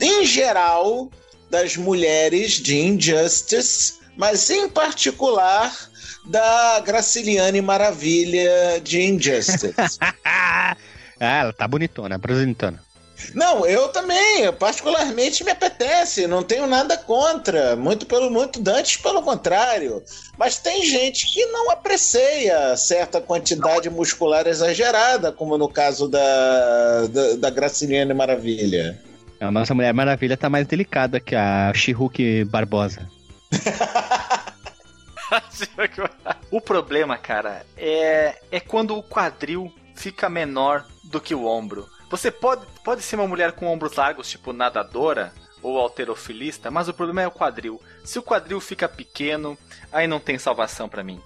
[0.00, 1.10] em geral,
[1.50, 5.72] das mulheres de Injustice, mas em particular
[6.24, 9.74] da Graciliane Maravilha de Injustice.
[10.24, 10.76] ah,
[11.18, 12.84] ela tá bonitona, bonitona.
[13.34, 19.22] Não, eu também, particularmente me apetece, não tenho nada contra, muito pelo muito dantes pelo
[19.22, 20.02] contrário.
[20.38, 27.36] Mas tem gente que não aprecia certa quantidade muscular exagerada, como no caso da, da,
[27.36, 28.98] da Graciliane Maravilha.
[29.40, 33.15] A nossa Mulher Maravilha tá mais delicada que a She-Hulk Barbosa.
[36.50, 41.86] O problema, cara, é, é quando o quadril fica menor do que o ombro.
[42.10, 45.32] Você pode, pode ser uma mulher com ombros largos, tipo nadadora
[45.62, 47.80] ou alterofilista, mas o problema é o quadril.
[48.04, 49.58] Se o quadril fica pequeno,
[49.90, 51.20] aí não tem salvação para mim.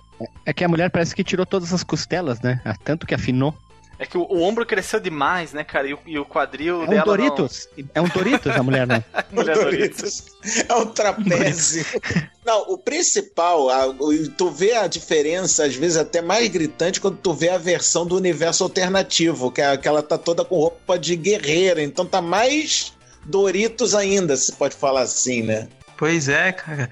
[0.46, 2.60] É que a mulher parece que tirou todas as costelas, né?
[2.84, 3.54] Tanto que afinou.
[4.00, 5.86] É que o, o, ombro cresceu demais, né, cara?
[5.86, 7.02] E o, e o quadril é dela.
[7.02, 7.68] Um Doritos.
[7.76, 7.84] Não...
[7.94, 9.04] É um Doritos a mulher, né?
[9.30, 10.24] mulher Doritos.
[10.66, 11.84] É um trapézio.
[12.42, 13.94] não, o principal, a,
[14.38, 18.16] tu vê a diferença, às vezes até mais gritante, quando tu vê a versão do
[18.16, 22.94] universo alternativo, que, é, que ela tá toda com roupa de guerreira, então tá mais
[23.26, 25.68] Doritos ainda, se pode falar assim, né?
[26.00, 26.88] Pois é, cara.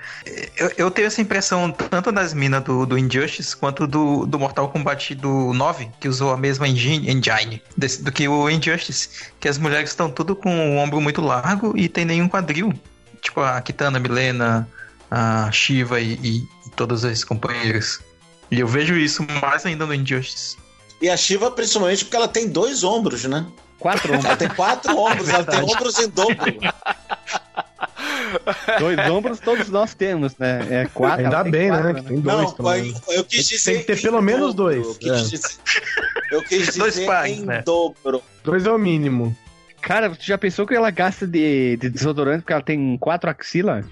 [0.54, 4.68] Eu, eu tenho essa impressão tanto das minas do, do Injustice quanto do, do Mortal
[4.68, 9.08] Kombat do 9, que usou a mesma engine, engine desse, do que o Injustice.
[9.40, 12.70] Que as mulheres estão tudo com o ombro muito largo e tem nenhum quadril.
[13.22, 14.68] Tipo a Kitana, a Milena,
[15.10, 18.00] a Shiva e, e todas as companheiras.
[18.50, 20.58] E eu vejo isso mais ainda no Injustice.
[21.00, 23.46] E a Shiva, principalmente, porque ela tem dois ombros, né?
[23.78, 24.26] Quatro ombros.
[24.26, 26.58] Ela tem quatro ombros, é ela tem ombros em dobro.
[28.78, 30.66] Dois ombros todos nós temos, né?
[30.70, 31.24] É quatro.
[31.24, 31.94] Ainda bem, quatro, né?
[31.94, 32.58] Que tem dois.
[32.58, 33.72] Não, eu, eu quis dizer.
[33.72, 34.84] Tem que ter pelo menos dois.
[34.86, 35.22] Eu quis é.
[35.22, 35.40] dizer,
[36.30, 37.62] eu quis dizer Dois pares, em né?
[37.62, 38.22] dobro.
[38.44, 39.36] Dois é o mínimo.
[39.80, 43.86] Cara, tu já pensou que ela gasta de, de desodorante porque ela tem quatro axilas?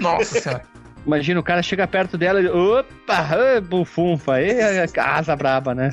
[0.00, 0.62] Nossa senhora.
[1.06, 2.48] Imagina, o cara chega perto dela e.
[2.48, 3.60] Opa!
[3.62, 4.40] bufunfa!
[4.40, 4.60] E
[4.96, 5.90] a asa braba, né?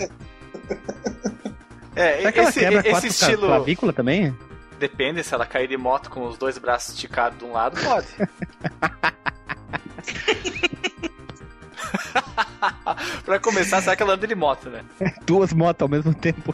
[1.96, 3.48] É, Será que ela esse, quebra esse quatro estilo.
[3.48, 4.36] clavícula também?
[4.80, 8.08] Depende, se ela cair de moto com os dois braços esticados de um lado, pode.
[13.26, 14.84] pra começar, será que ela anda de moto, né?
[15.26, 16.54] Duas motos ao mesmo tempo.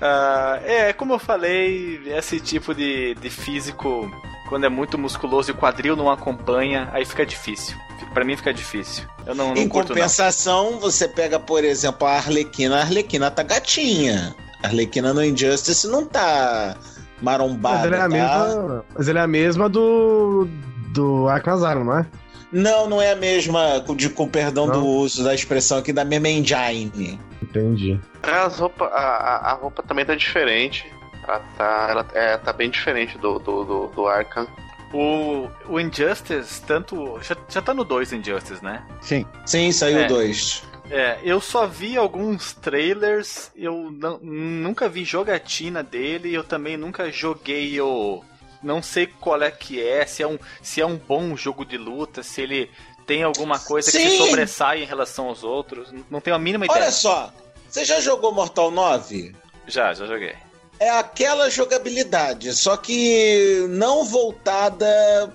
[0.00, 4.10] Ah, é, como eu falei, esse tipo de, de físico,
[4.48, 7.76] quando é muito musculoso e o quadril não acompanha, aí fica difícil.
[8.12, 9.04] Pra mim fica difícil.
[9.26, 9.96] Eu não, não Em curto, não.
[9.96, 12.76] compensação, você pega, por exemplo, a Arlequina.
[12.76, 14.34] A Arlequina tá gatinha.
[14.62, 16.76] A Arlequina no Injustice não tá
[17.20, 17.76] marombada.
[17.78, 18.08] Mas ela é a tá?
[18.08, 18.84] mesma.
[18.96, 20.48] Mas ela é a mesma do.
[20.92, 22.06] do Asylum, não é?
[22.52, 24.74] Não, não é a mesma, com, de, com perdão Não?
[24.80, 27.18] do uso da expressão aqui, da mesma engine.
[27.42, 28.00] Entendi.
[28.22, 30.86] É, As roupa, a, a- roupa também tá diferente.
[31.26, 34.46] Ela tá, ela, é, tá bem diferente do, do, do, do Arkham.
[34.94, 37.18] O, o Injustice, tanto.
[37.20, 38.80] Já, já tá no 2 Injustice, né?
[39.00, 39.26] Sim.
[39.44, 40.06] Sim, saiu É.
[40.06, 40.62] dois.
[40.90, 47.10] É, eu só vi alguns trailers, eu não- nunca vi jogatina dele, eu também nunca
[47.10, 48.22] joguei o.
[48.62, 51.76] Não sei qual é que é, se é um, se é um bom jogo de
[51.76, 52.70] luta, se ele
[53.06, 54.16] tem alguma coisa que se Sim.
[54.16, 55.92] sobressai em relação aos outros.
[56.10, 56.82] Não tenho a mínima ideia.
[56.82, 57.32] Olha só,
[57.68, 59.34] você já jogou Mortal 9?
[59.66, 60.34] Já, já joguei.
[60.78, 64.86] É aquela jogabilidade, só que não voltada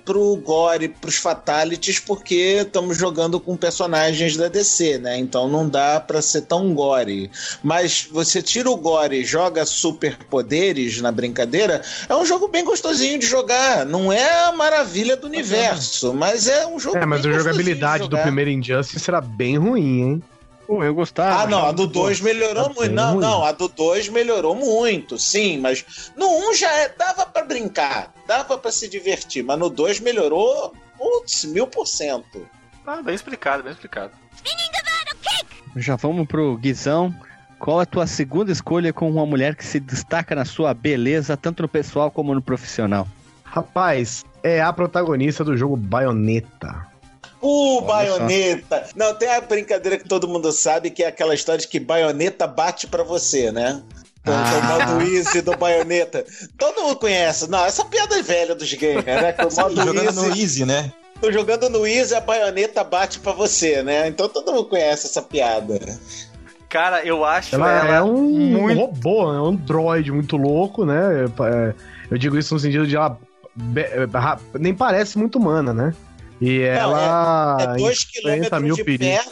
[0.06, 5.18] pro gore, pros fatalities, porque estamos jogando com personagens da DC, né?
[5.18, 7.32] Então não dá pra ser tão gore.
[7.64, 13.18] Mas você tira o gore e joga superpoderes na brincadeira, é um jogo bem gostosinho
[13.18, 13.86] de jogar.
[13.86, 18.10] Não é a maravilha do universo, mas é um jogo É, mas a jogabilidade de
[18.10, 20.24] do primeiro Injustice era bem ruim, hein?
[20.72, 21.42] Pô, eu gostava.
[21.42, 22.94] Ah, não, a do Pô, 2 melhorou tá muito.
[22.94, 23.20] Não, ruim.
[23.20, 25.84] não, a do 2 melhorou muito, sim, mas
[26.16, 30.00] no 1 um já é- dava pra brincar, dava pra se divertir, mas no 2
[30.00, 32.48] melhorou, putz, mil por cento.
[32.88, 34.14] Ah, bem explicado, bem explicado.
[35.76, 37.14] Já vamos pro Guizão.
[37.60, 41.64] Qual a tua segunda escolha com uma mulher que se destaca na sua beleza, tanto
[41.64, 43.06] no pessoal como no profissional?
[43.44, 46.88] Rapaz, é a protagonista do jogo Bayonetta.
[47.42, 48.86] Uh, Olha baioneta!
[48.96, 52.46] Não, tem a brincadeira que todo mundo sabe, que é aquela história de que baioneta
[52.46, 53.82] bate pra você, né?
[54.22, 54.78] Então, Ah.
[54.88, 56.24] O modo easy do baioneta.
[56.58, 57.50] Todo mundo conhece.
[57.50, 59.34] Não, essa piada é velha dos gamers, né?
[59.34, 60.92] Que o modo Jogando no easy Easy, né?
[61.20, 64.08] Tô jogando no Easy, a baioneta bate pra você, né?
[64.08, 65.80] Então todo mundo conhece essa piada.
[66.68, 68.80] Cara, eu acho Ela, ela, é um muito.
[68.80, 71.26] robô, é um android muito louco, né?
[71.26, 71.74] É,
[72.10, 73.20] Eu digo isso no sentido de ela
[74.60, 75.94] nem parece muito humana, né?
[76.42, 77.58] E ela.
[77.62, 79.32] É 2 enfrenta km mil de perna.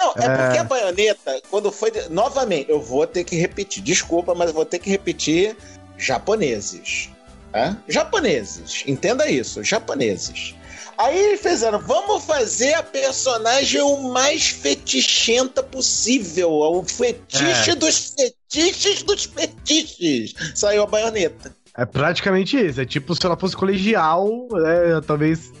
[0.00, 0.36] Não, é, É.
[0.46, 1.92] porque a baioneta, quando foi.
[2.08, 3.82] Novamente, eu vou ter que repetir.
[3.82, 5.56] Desculpa, mas eu vou ter que repetir
[5.96, 7.10] japoneses.
[7.52, 7.76] Tá?
[7.88, 8.84] Japoneses.
[8.86, 10.54] Entenda isso, japoneses.
[10.96, 16.50] Aí eles fizeram, vamos fazer a personagem o mais fetichenta possível.
[16.50, 17.74] O fetiche É.
[17.74, 20.34] dos fetiches dos fetiches.
[20.54, 21.54] Saiu a baioneta.
[21.76, 22.80] É praticamente isso.
[22.80, 25.52] É tipo se ela fosse colegial, né, talvez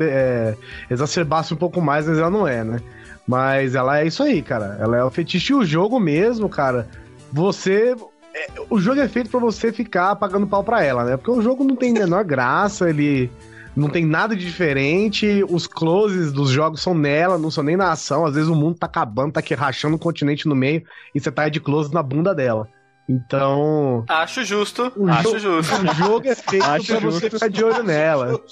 [0.00, 0.54] é,
[0.90, 2.78] exacerbasse um pouco mais, mas ela não é, né?
[3.26, 4.76] Mas ela é isso aí, cara.
[4.80, 6.86] Ela é o fetiche e o jogo mesmo, cara.
[7.32, 7.94] Você.
[8.34, 11.16] é, o jogo é feito pra você ficar pagando pau pra ela, né?
[11.16, 13.30] Porque o jogo não tem menor graça, ele
[13.74, 15.42] não tem nada de diferente.
[15.48, 18.26] Os closes dos jogos são nela, não são nem na ação.
[18.26, 20.82] Às vezes o mundo tá acabando, tá aqui rachando um continente no meio
[21.14, 22.68] e você tá de close na bunda dela.
[23.08, 24.04] Então.
[24.08, 25.74] Acho justo, O acho jogo- justo.
[25.90, 28.38] O jogo é feito Acho pra você ficar de olho nela.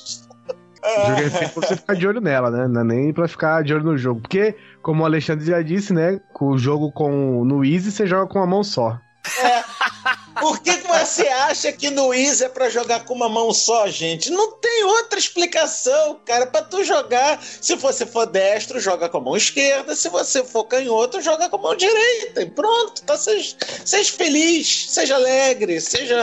[0.84, 2.66] O jogo é feito pra você ficar de olho nela, né?
[2.66, 4.20] Não é nem pra ficar de olho no jogo.
[4.20, 6.20] Porque, como o Alexandre já disse, né?
[6.32, 8.98] Com o jogo com no Easy, você joga com uma mão só.
[10.42, 13.86] Por que, que você acha que no Easy é pra jogar com uma mão só,
[13.86, 14.28] gente?
[14.28, 16.46] Não tem outra explicação, cara.
[16.46, 19.94] Pra tu jogar, se você for destro, joga com a mão esquerda.
[19.94, 22.42] Se você for canhoto, joga com a mão direita.
[22.42, 26.16] E pronto, tá, seja, seja feliz, seja alegre, seja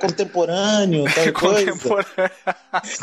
[0.00, 1.72] contemporâneo, tal coisa.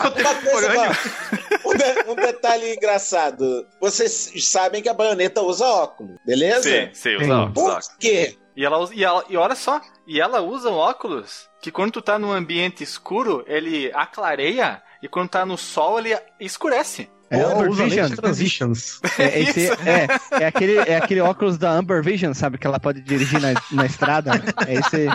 [0.02, 0.92] Contemporâneo.
[1.64, 3.66] Coisa, um, de- um detalhe engraçado.
[3.80, 6.64] Vocês sabem que a baioneta usa óculos, beleza?
[6.64, 8.36] Sim, sim, usa óculos, Por quê?
[8.56, 11.92] E ela, usa- e ela e olha só, e ela usa um óculos que quando
[11.94, 17.10] tu tá num ambiente escuro, ele aclareia e quando tá no sol, ele escurece.
[17.30, 18.10] É Amber usa Vision.
[18.12, 19.02] transitions.
[19.18, 20.08] É, esse- é,
[20.44, 22.60] é aquele, é aquele óculos da Amber Vision, sabe?
[22.60, 24.32] Que ela pode dirigir na, na estrada.
[24.68, 25.08] É esse.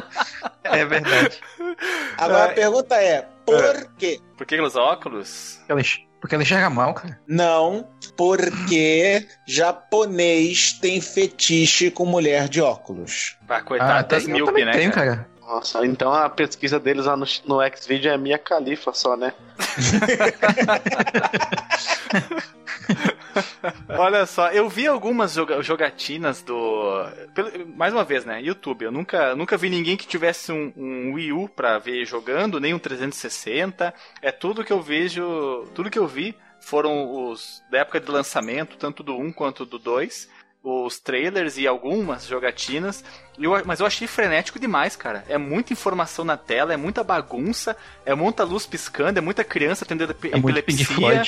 [0.64, 1.39] É verdade.
[2.18, 2.51] Agora É.
[2.51, 4.20] a pergunta é: por quê?
[4.36, 5.61] Por que ela usa óculos?
[5.68, 5.80] Ela
[6.21, 7.19] Porque ela enxerga mal, cara.
[7.27, 13.37] Não, porque japonês tem fetiche com mulher de óculos.
[13.49, 14.73] Ah, coitado das tem- eu míope, né?
[14.73, 15.16] tenho, cara?
[15.16, 15.29] cara.
[15.41, 19.33] Nossa, então a pesquisa deles lá no, no Xvideo é minha califa só, né?
[23.89, 27.05] Olha só, eu vi algumas joga- jogatinas do.
[27.76, 28.41] mais uma vez, né?
[28.43, 28.84] YouTube.
[28.84, 32.74] Eu nunca, nunca vi ninguém que tivesse um, um Wii U pra ver jogando, nem
[32.74, 33.93] um 360.
[34.22, 35.66] É tudo que eu vejo.
[35.74, 39.78] Tudo que eu vi foram os da época de lançamento, tanto do 1 quanto do
[39.78, 40.28] 2.
[40.61, 43.05] Os trailers e algumas jogatinas.
[43.39, 45.24] Eu- mas eu achei frenético demais, cara.
[45.28, 49.86] É muita informação na tela, é muita bagunça, é muita luz piscando, é muita criança
[49.86, 51.22] tendo É epilepsia.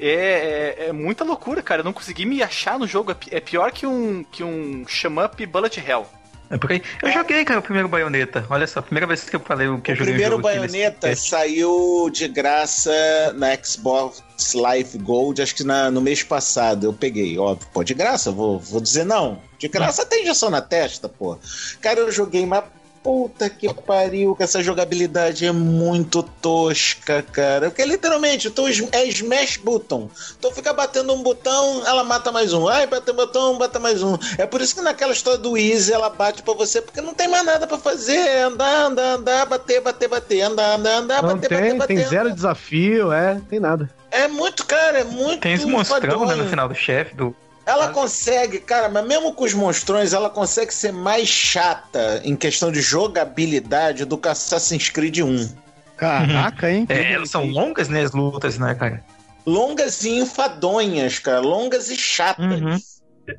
[0.00, 1.80] É, é, é muita loucura, cara.
[1.80, 3.12] Eu não consegui me achar no jogo.
[3.12, 6.06] É É pior que um, que um Shamup Bullet Hell.
[6.50, 8.46] É porque eu joguei, cara, o primeiro baioneta.
[8.48, 10.38] Olha só, a primeira vez que eu falei o que o eu joguei primeiro um
[10.38, 11.28] jogo aqui nesse baioneta podcast.
[11.28, 14.22] saiu de graça na Xbox
[14.54, 16.84] Live Gold, acho que na- no mês passado.
[16.86, 17.68] Eu peguei, óbvio.
[17.70, 19.42] Pô, de graça, vou, vou dizer não.
[19.58, 21.36] De graça tem injeção na testa, pô.
[21.82, 22.64] Cara, eu joguei, mas
[23.08, 27.70] puta que pariu, que essa jogabilidade é muito tosca, cara.
[27.70, 30.10] Porque literalmente, tu é smash button.
[30.38, 32.68] Tu fica batendo um botão, ela mata mais um.
[32.68, 34.18] Ai, bate um botão, bata mais um.
[34.36, 37.28] É por isso que naquela história do Easy ela bate pra você, porque não tem
[37.28, 38.18] mais nada pra fazer.
[38.18, 41.96] É Andar, andar, andar, bater, bater, bater, andar, andar, andar, Não bater, tem, bater, bater.
[41.96, 43.88] tem zero desafio, é, tem nada.
[44.10, 45.40] É muito, cara, é muito.
[45.40, 47.34] Tem esse monstrão, né, no final do chefe, do...
[47.68, 52.72] Ela consegue, cara, mas mesmo com os monstrões, ela consegue ser mais chata em questão
[52.72, 55.54] de jogabilidade do que Assassin's Creed 1.
[55.96, 56.86] Caraca, hein?
[56.88, 59.04] É, elas são longas, né, as lutas, né, cara?
[59.46, 61.40] Longas e enfadonhas, cara.
[61.40, 62.44] Longas e chatas.
[62.44, 62.76] Uhum.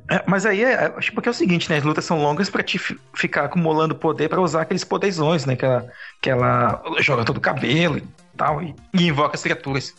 [0.08, 2.48] É, mas aí, é, é, acho porque é o seguinte, né, as lutas são longas
[2.48, 5.88] pra te fi- ficar acumulando poder pra usar aqueles poderzões, né, que ela,
[6.22, 8.04] que ela joga todo o cabelo e
[8.36, 9.92] tal, e, e invoca as criaturas.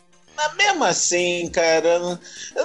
[0.44, 2.20] Mas mesmo assim, cara,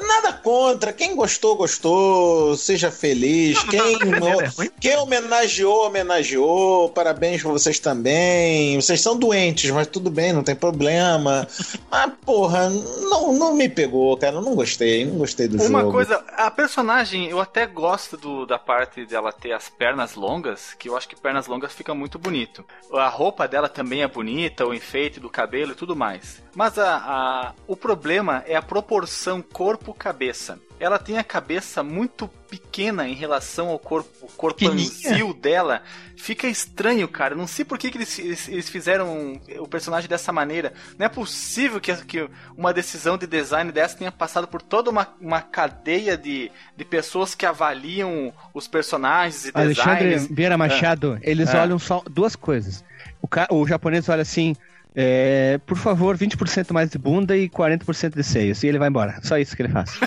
[0.07, 0.93] nada contra.
[0.93, 2.57] Quem gostou, gostou.
[2.57, 3.59] Seja feliz.
[3.65, 4.71] Quem, não, é ruim.
[4.81, 6.89] quem homenageou, homenageou.
[6.91, 8.81] Parabéns pra vocês também.
[8.81, 11.47] Vocês são doentes, mas tudo bem, não tem problema.
[11.91, 14.37] Mas, porra, não, não me pegou, cara.
[14.37, 15.93] Eu Não gostei, não gostei do Uma jogo.
[15.93, 20.89] coisa, a personagem, eu até gosto do, da parte dela ter as pernas longas, que
[20.89, 22.65] eu acho que pernas longas fica muito bonito.
[22.93, 26.43] A roupa dela também é bonita, o enfeite do cabelo e tudo mais.
[26.55, 30.59] Mas a, a- o problema é a proporção corpo-cabeça.
[30.79, 35.81] ela tem a cabeça muito pequena em relação ao corpo, o corpanzil dela.
[36.17, 37.35] Fica estranho, cara.
[37.35, 40.75] Não sei por que, que eles, eles- fizeram o personagem dessa maneira.
[40.99, 45.09] Não é possível que, que uma decisão de design dessa tenha passado por toda uma,
[45.19, 50.29] uma cadeia de, de pessoas que avaliam os personagens e Alexandre designs.
[50.31, 51.63] Vieira Machado, eles Ah.
[51.63, 52.85] olham só duas coisas.
[53.23, 54.55] O, ca- o japonês olha assim,
[54.99, 58.63] é, por favor, 20% mais de bunda e 40% de seios.
[58.63, 59.21] E ele vai embora.
[59.23, 59.91] Só isso que ele faz.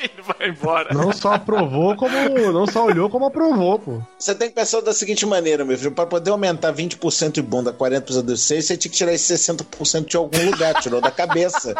[0.00, 0.94] Ele vai embora.
[0.94, 2.12] Não só aprovou, como.
[2.52, 4.00] Não só olhou, como aprovou, pô.
[4.16, 5.90] Você tem que pensar da seguinte maneira, meu filho.
[5.90, 10.06] Para poder aumentar 20% de bunda, 40% do seio, você tinha que tirar esse 60%
[10.06, 10.74] de algum lugar.
[10.80, 11.74] Tirou da cabeça.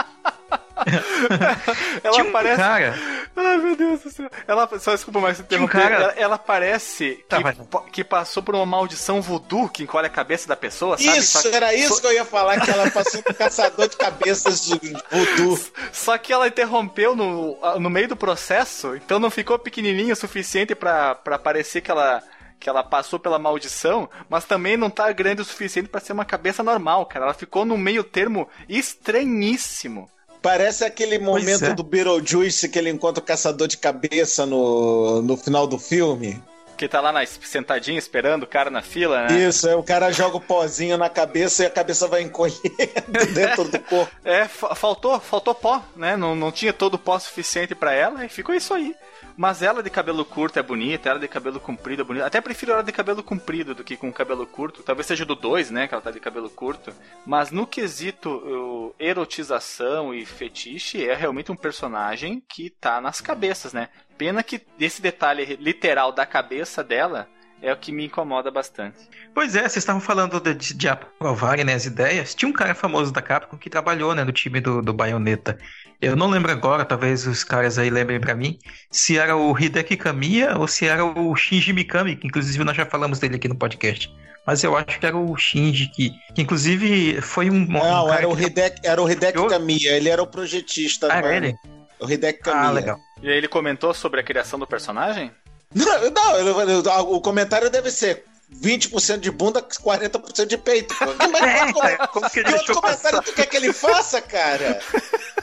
[2.02, 2.56] Ela Tinha um parece.
[2.56, 2.94] cara,
[3.36, 4.28] Ai, meu Deus do céu.
[4.46, 5.90] Ela, só desculpa mais Tinha um interromper.
[5.90, 7.56] cara- Ela, ela parece Tá, que, vai.
[7.92, 11.18] que passou por uma maldição voodoo que encolhe a cabeça da pessoa, sabe?
[11.18, 13.96] Isso, Só, era isso só- que eu ia falar, que ela passou por caçador de
[13.96, 14.78] cabeças do
[15.10, 15.58] voodoo.
[15.92, 20.74] Só que ela interrompeu no, no meio do processo, então não ficou pequenininho o suficiente
[20.74, 22.22] pra pra parecer que ela
[22.60, 26.24] que ela passou pela maldição, mas também não tá grande o suficiente pra ser uma
[26.24, 27.26] cabeça normal, cara.
[27.26, 30.10] Ela ficou no meio termo estranhíssimo.
[30.42, 31.74] Parece aquele momento é.
[31.74, 36.42] do Beetlejuice que ele encontra o caçador de cabeça no, no final do filme.
[36.76, 39.36] Que tá lá na, sentadinho esperando o cara na fila, né?
[39.48, 42.62] Isso, é o cara joga o pozinho na cabeça e a cabeça vai encolhendo
[43.34, 44.12] dentro do corpo.
[44.24, 46.16] É, fa- faltou, faltou pó, né?
[46.16, 48.94] Não, não tinha todo o pó suficiente pra ela e ficou isso aí.
[49.38, 52.26] Mas ela de cabelo curto é bonita, ela de cabelo comprido é bonita.
[52.26, 54.82] Até prefiro ela de cabelo comprido do que com cabelo curto.
[54.82, 55.86] Talvez seja do 2, né?
[55.86, 56.92] Que ela tá de cabelo curto.
[57.24, 63.90] Mas no quesito erotização e fetiche, é realmente um personagem que tá nas cabeças, né?
[64.18, 67.28] Pena que esse detalhe literal da cabeça dela
[67.62, 68.98] é o que me incomoda bastante.
[69.32, 72.34] Pois é, vocês estavam falando de, de, de aprovarem né, as ideias.
[72.34, 75.56] Tinha um cara famoso da Capcom que trabalhou né, no time do, do Bayonetta.
[76.00, 78.56] Eu não lembro agora, talvez os caras aí lembrem pra mim,
[78.90, 82.86] se era o Hideki Kamiya ou se era o Shinji Mikami, que inclusive nós já
[82.86, 84.08] falamos dele aqui no podcast.
[84.46, 87.56] Mas eu acho que era o Shinji, que, que inclusive foi um.
[87.56, 91.08] um Não, cara era o que- Hideki, era o Hideki Kamiya, ele era o projetista.
[91.10, 91.26] Ah, mano.
[91.26, 91.54] era ele?
[92.00, 92.68] O Hideki Kamiya.
[92.68, 92.98] Ah, legal.
[93.20, 95.32] E aí ele comentou sobre a criação do personagem?
[95.74, 98.24] Não, não o comentário deve ser
[98.62, 100.94] 20% de bunda, 40% de peito.
[101.30, 103.22] Mas É, como- cara, como que ele que outro comentário passar?
[103.22, 104.80] tu quer que ele faça, cara?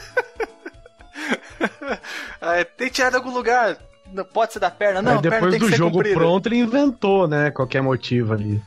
[2.40, 3.76] Ah, tem que tirar de algum lugar.
[4.12, 5.12] Não pode ser da perna, não.
[5.12, 6.16] Aí a perna depois tem que do ser jogo comprida.
[6.16, 7.50] pronto, ele inventou, né?
[7.50, 8.62] Qualquer motivo ali.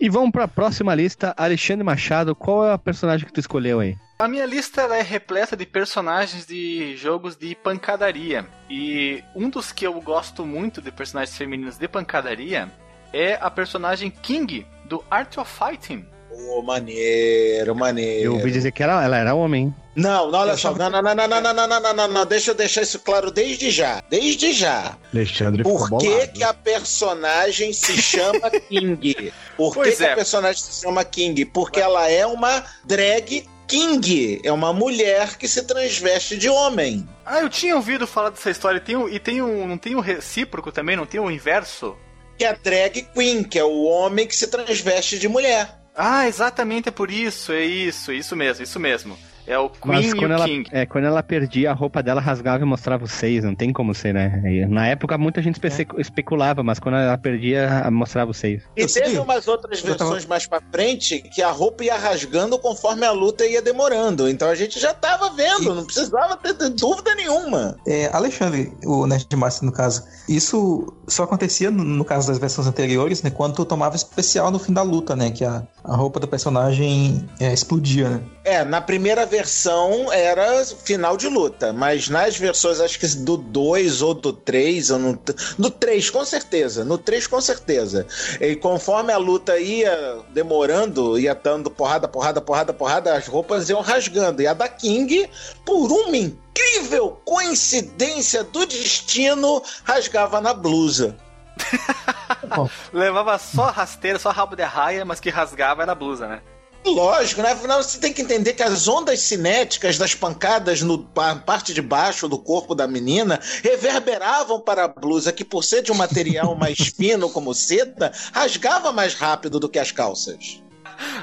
[0.00, 1.32] E vamos pra próxima lista.
[1.36, 3.96] Alexandre Machado, qual é a personagem que tu escolheu aí?
[4.18, 8.44] A minha lista ela é repleta de personagens de jogos de pancadaria.
[8.68, 12.68] E um dos que eu gosto muito de personagens femininos de pancadaria
[13.12, 16.04] é a personagem King do Art of Fighting.
[16.34, 18.24] Ô, maneiro, maneiro.
[18.24, 19.74] Eu ouvi dizer que era, ela era homem.
[19.94, 20.72] Não, não, olha Eu só.
[20.74, 22.26] Não, não, não, não, não, não, não, não, não, não.
[22.26, 24.02] Deixa eu deixar isso claro desde já.
[24.08, 24.96] Desde já.
[25.14, 26.32] Alexandre ficou Por que, bolado.
[26.32, 29.32] que a personagem se chama King?
[29.56, 30.12] Por que, Pois que é.
[30.12, 31.44] a personagem se chama King?
[31.44, 34.40] Porque ela é uma drag king.
[34.42, 37.06] É uma mulher que se transveste de homem.
[37.26, 38.78] Ah, eu tinha ouvido falar dessa história.
[38.78, 40.96] E tem, um- e tem um, não tem um recíproco também?
[40.96, 41.94] Não tem o inverso?
[42.38, 45.81] Que é a drag queen, que é o homem que se transveste de mulher.
[45.94, 47.52] Ah, exatamente é por isso.
[47.52, 49.18] É isso, isso mesmo, isso mesmo.
[49.46, 50.68] É o Queen Mas e quando o ela, King.
[50.72, 53.44] é, quando ela perdia, a roupa dela rasgava e mostrava os seios.
[53.44, 54.40] Não tem como ser, né?
[54.46, 58.62] E na época, muita gente espe- especulava, mas quando ela perdia, mostrava os seios.
[58.76, 59.18] E teve sei.
[59.18, 63.10] umas outras Eu tava- versões mais pra frente que a roupa ia rasgando conforme a
[63.12, 64.28] luta ia demorando.
[64.28, 67.76] Então a gente já tava vendo, não precisava ter ter dúvida nenhuma.
[67.86, 73.22] É, Alexandre, o Nerdmaster no caso, isso só acontecia no, no caso das versões anteriores,
[73.22, 73.30] né?
[73.30, 75.30] Quando tu tomava especial no fim da luta, né?
[75.30, 78.20] Que a, a roupa do personagem é, explodia, né?
[78.44, 84.02] É, na primeira versão era final de luta, mas nas versões, acho que do 2
[84.02, 85.18] ou do 3, ou no,
[85.56, 88.06] no 3 com certeza, no 3 com certeza.
[88.38, 93.80] E conforme a luta ia demorando, ia dando porrada, porrada, porrada, porrada, as roupas iam
[93.80, 94.42] rasgando.
[94.42, 95.26] E a da King,
[95.64, 101.16] por uma incrível coincidência do destino, rasgava na blusa.
[102.92, 106.42] Levava só rasteira, só rabo de raia, mas que rasgava era a blusa, né?
[106.84, 107.52] Lógico, né?
[107.52, 111.80] Afinal, você tem que entender que as ondas cinéticas das pancadas no pa- parte de
[111.80, 116.54] baixo do corpo da menina reverberavam para a blusa, que por ser de um material
[116.56, 120.62] mais fino como seda, rasgava mais rápido do que as calças.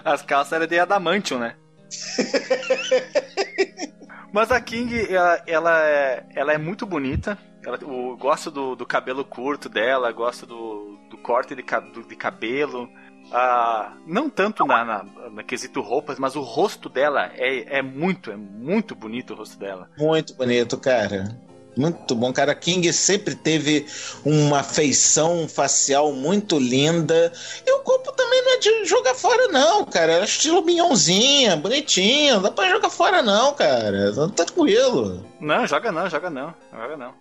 [0.04, 1.56] As calças eram de adamantium, né?
[4.32, 7.36] Mas a King, ela, ela, é, ela é muito bonita.
[7.66, 12.88] Ela, eu gosto do, do cabelo curto dela, gosto do, do corte de, de cabelo.
[13.32, 18.32] Ah, não tanto na, na, na quesito roupas, mas o rosto dela é, é muito,
[18.32, 19.90] é muito bonito o rosto dela.
[19.98, 21.38] Muito bonito, cara.
[21.80, 22.54] Muito bom, cara.
[22.54, 23.86] King sempre teve
[24.26, 27.32] uma feição facial muito linda.
[27.66, 30.12] E o corpo também não é de jogar fora, não, cara.
[30.20, 32.36] É estilo minhãozinha, bonitinho.
[32.36, 34.14] Não dá pra jogar fora, não, cara.
[34.14, 35.26] Tá tranquilo.
[35.40, 36.54] Não, joga não, joga não.
[36.74, 37.14] Joga não.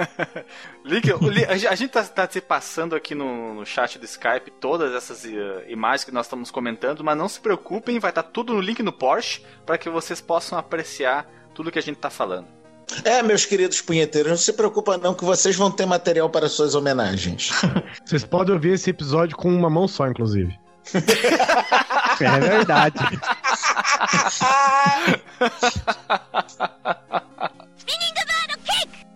[0.82, 1.10] Link,
[1.46, 5.64] a gente- tá, tá se passando aqui no, no chat do Skype todas essas eh,
[5.68, 8.92] imagens que nós estamos comentando, mas não se preocupem, vai estar tudo no link no
[8.92, 12.46] Porsche para que vocês possam apreciar tudo que a gente tá falando.
[13.04, 16.74] É, meus queridos punheteiros, não se preocupa não que vocês vão ter material para suas
[16.74, 17.50] homenagens.
[18.04, 20.56] Vocês podem ouvir esse episódio com uma mão só, inclusive.
[22.20, 22.96] É verdade.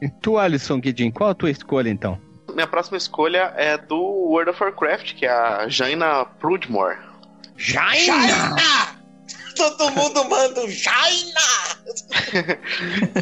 [0.03, 2.21] E tu, Alisson Guidin, qual a tua escolha então?
[2.53, 6.99] Minha próxima escolha é do World of Warcraft, que é a Jaina Prudmore.
[7.57, 8.57] Jaina!
[9.59, 11.41] Todo mundo manda um Jaina!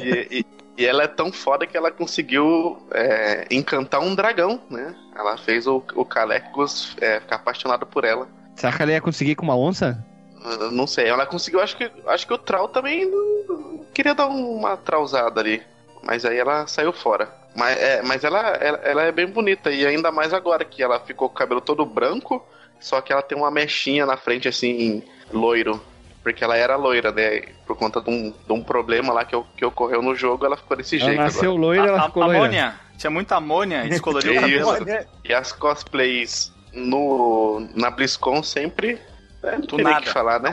[0.03, 0.47] E, e-
[0.79, 4.95] e ela é tão foda que ela conseguiu é, encantar um dragão, né?
[5.17, 8.29] Ela fez o, o Calecos é, ficar apaixonado por ela.
[8.55, 10.05] Será que ela ia conseguir com uma onça?
[10.45, 14.27] Eu Não sei, ela conseguiu, acho que, acho que o Trau também não- queria dar
[14.27, 15.63] uma trausada ali.
[16.03, 17.35] Mas aí ela saiu fora.
[17.55, 21.01] Mas, é, mas ela, ela, ela é bem bonita, e ainda mais agora que ela
[21.01, 22.47] ficou com o cabelo todo branco,
[22.79, 25.83] só que ela tem uma mechinha na frente, assim, loiro.
[26.27, 27.43] Porque ela era loira, né?
[27.65, 30.57] Por conta de um, de um problema lá que, o- que ocorreu no jogo, ela
[30.57, 31.61] ficou desse Ela jeito nasceu agora.
[31.61, 32.39] loira, ela A- ficou loira.
[32.41, 34.67] amônia, tinha muita amônia e descoloriu o Isso.
[34.79, 35.07] cabelo.
[35.25, 39.01] E as cosplays no, na BlizzCon sempre.
[39.41, 40.01] É, Do nada.
[40.01, 40.53] que falar, né?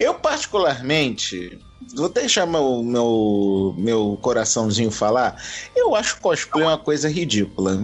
[0.00, 1.56] Eu, particularmente,
[1.94, 5.40] vou deixar meu, meu, meu coraçãozinho falar.
[5.76, 7.78] Eu acho cosplay uma coisa ridícula.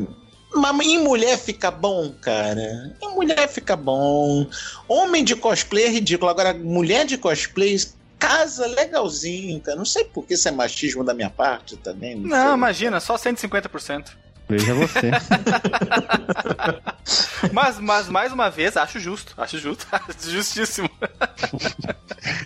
[0.55, 2.93] Mas em mulher fica bom, cara.
[3.01, 4.47] Em mulher fica bom.
[4.87, 6.31] Homem de cosplay é ridículo.
[6.31, 7.77] Agora, mulher de cosplay
[8.19, 9.77] casa legalzinho, cara.
[9.77, 12.15] Não sei por que isso é machismo da minha parte também.
[12.17, 12.55] Não, Não, sei.
[12.55, 14.11] imagina, só 150%.
[14.49, 15.11] Veja você.
[17.53, 19.35] Mas, mas mais uma vez, acho justo.
[19.37, 19.87] Acho justo.
[19.91, 20.89] Acho justíssimo.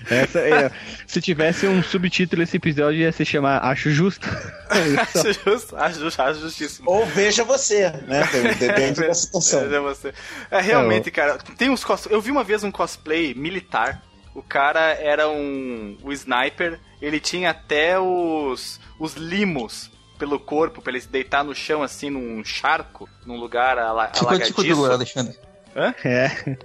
[0.08, 0.70] Essa é-
[1.16, 4.28] se tivesse um subtítulo esse episódio ia se chamar Acho Justo.
[4.68, 5.76] acho justo.
[5.76, 6.20] Acho justo.
[6.20, 6.90] Acho justíssimo.
[6.90, 8.22] Ou veja você, né?
[8.60, 9.60] Depende da situação.
[9.60, 10.12] É, você.
[10.50, 12.04] É, realmente, cara, tem uns cos...
[12.10, 14.02] Eu vi uma vez um cosplay militar.
[14.34, 15.96] O cara era um.
[16.02, 16.78] O sniper.
[17.00, 18.78] Ele tinha até os.
[19.00, 23.78] os limos pelo corpo, pra ele se deitar no chão, assim, num charco, num lugar
[23.78, 24.08] ala...
[24.08, 24.62] Tipo alagadiço.
[24.62, 25.36] do Alexandre.
[25.76, 26.56] É.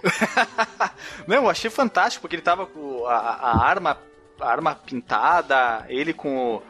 [1.28, 3.98] Não, eu achei fantástico, porque ele tava com a, a arma, a
[4.42, 6.64] arma pintada, ele com o-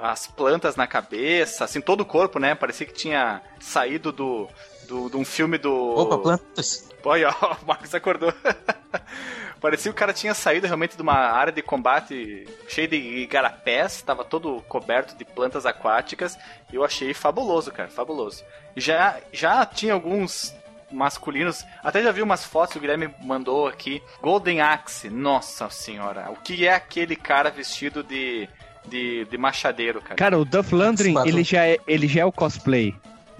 [0.00, 2.54] as plantas na cabeça, assim, todo o corpo, né?
[2.54, 4.48] Parecia que tinha saído do,
[4.86, 5.74] do, de um filme do.
[5.74, 6.88] Opa, plantas.
[7.04, 8.32] Olha, ó, o Marcos acordou.
[9.60, 14.00] Parecia que o cara tinha saído realmente de uma área de combate cheia de igarapés,
[14.02, 16.38] tava todo coberto de plantas aquáticas,
[16.72, 18.44] e eu achei fabuloso, cara, fabuloso.
[18.76, 20.54] Já, já tinha alguns
[20.90, 26.30] masculinos, até já vi umas fotos que o Guilherme mandou aqui, Golden Axe, nossa senhora,
[26.30, 28.48] o que é aquele cara vestido de,
[28.86, 30.14] de, de machadeiro, cara?
[30.16, 32.94] Cara, o Duff Landry, ele já, é, ele já é o cosplay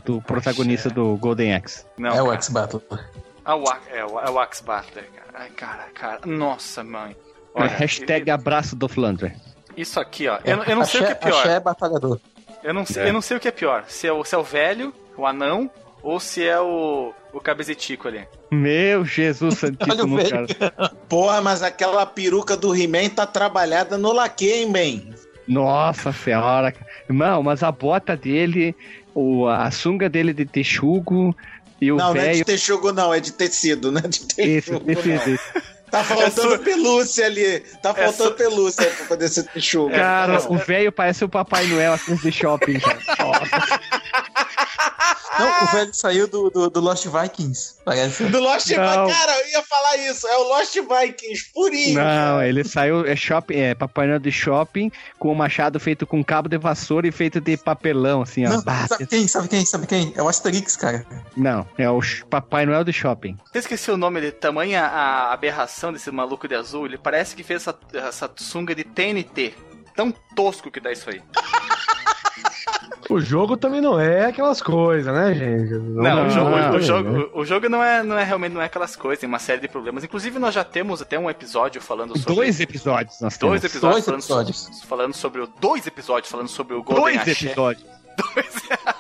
[0.05, 1.85] do protagonista do Golden Axe.
[1.97, 2.37] Não, é o cara.
[2.37, 2.83] X-Battle.
[3.45, 5.29] Ah, o, é, o, é o Axe Butler, cara.
[5.35, 7.17] Ai, cara, cara, nossa, mãe.
[7.55, 9.35] É, hashtag abraço Duff Landry.
[9.77, 10.39] Isso aqui, ó.
[10.45, 11.39] Eu, eu não sei o que é Axé- pior.
[11.41, 12.21] Axé é batalhador.
[12.63, 13.85] Eu não, sei, eu não sei o que é pior.
[13.87, 15.71] Se é o, se é o velho, o anão,
[16.03, 18.27] ou se é o, o cabezetico ali.
[18.51, 20.31] Meu Jesus Olha o Santíssimo, velho.
[20.31, 20.89] cara.
[21.09, 25.13] Porra, mas aquela peruca do He-Man tá trabalhada no laque, hein, bem?
[25.47, 26.75] Nossa senhora.
[27.09, 28.77] Irmão, mas a bota dele,
[29.15, 31.35] o, a sunga dele de texugo
[31.81, 34.91] e o não, não é de texugo, não, é de tecido, não é de texugo.
[34.91, 35.78] esse, não.
[35.91, 37.61] Tá faltando É su- pelúcia ali.
[37.83, 39.91] Tá É faltando su- pelúcia pra poder ser texugo.
[39.91, 42.99] Cara, o velho parece o Papai Noel assim de shopping, cara.
[45.39, 47.75] Não, o velho saiu do, do, do Lost Vikings.
[47.85, 48.25] Parece.
[48.25, 48.85] Do Lost Não.
[49.07, 50.27] Vikings, cara, eu ia falar isso.
[50.27, 51.95] É o Lost Vikings, purinho.
[51.95, 56.25] Não, ele saiu, é shopping, é Papai Noel de shopping, com o machado feito com
[56.25, 58.51] cabo de vassoura e feito de papelão, assim, ó.
[58.51, 59.29] Não, Bah, sabe quem?
[59.29, 59.65] Sabe quem?
[59.65, 60.13] Sabe quem?
[60.17, 61.07] É o Asterix, cara.
[61.37, 63.37] Não, é o Papai Noel de shopping.
[63.55, 64.33] Eu esqueci o nome dele.
[64.33, 66.87] Tamanha a aberração desse maluco de azul.
[66.87, 69.55] Ele parece que fez essa, essa sunga de TNT.
[69.95, 71.21] Tão tosco que dá isso aí.
[73.11, 75.73] O jogo também não é aquelas coisas, né, gente?
[75.73, 76.81] Não, o jogo, não, o, né?
[76.83, 79.63] jogo, o jogo não é, não é realmente não é aquelas coisas, tem uma série
[79.63, 80.05] de problemas.
[80.05, 82.35] Inclusive, nós já temos até um episódio falando sobre.
[82.35, 83.65] Dois episódios nós dois temos.
[83.75, 84.59] episódios, Dois falando, episódios.
[84.79, 85.47] so- falando sobre o.
[85.59, 87.47] Dois episódios falando sobre o Golden Dois Axé.
[87.47, 87.87] episódios.
[88.35, 88.98] falando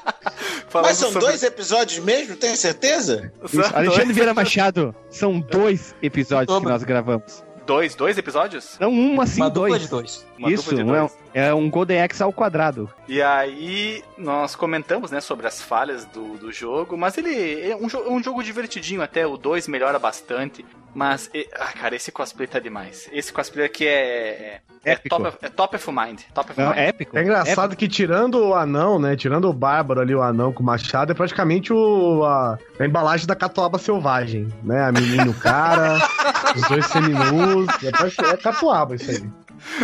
[0.74, 3.32] Mas são sobre- dois episódios mesmo, tem certeza?
[3.74, 6.70] Alexandre Vieira Machado, são dois episódios que Toma.
[6.70, 7.44] nós gravamos.
[7.66, 8.76] Dois, dois episódios?
[8.80, 9.82] Não um assim, Uma dupla dois.
[9.82, 10.26] de dois.
[10.38, 11.12] Uma Isso, dupla de um é, dois.
[11.34, 12.90] É um Golden Axe ao quadrado.
[13.06, 17.86] E aí nós comentamos, né, sobre as falhas do, do jogo, mas ele é um,
[17.86, 20.64] jo- um jogo divertidinho até, o 2 melhora bastante,
[20.94, 23.08] mas, e- ah, cara, esse cosplay tá demais.
[23.12, 25.08] Esse cosplay aqui é, é, é Épico.
[25.16, 26.78] top, of, é top of mind, top of Não, mind.
[26.78, 27.16] é épico.
[27.18, 29.14] É engraçado que tirando o anão, né?
[29.14, 33.26] Tirando o bárbaro ali, o anão com o machado, é praticamente o, a, a embalagem
[33.26, 34.82] da catuaba selvagem, né?
[34.82, 35.98] A menina e o cara,
[36.56, 37.68] os dois seminus.
[37.82, 39.22] É, é catuaba isso aí.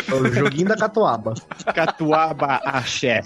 [0.08, 1.34] É o joguinho da catuaba.
[1.74, 3.22] Catuaba Axé.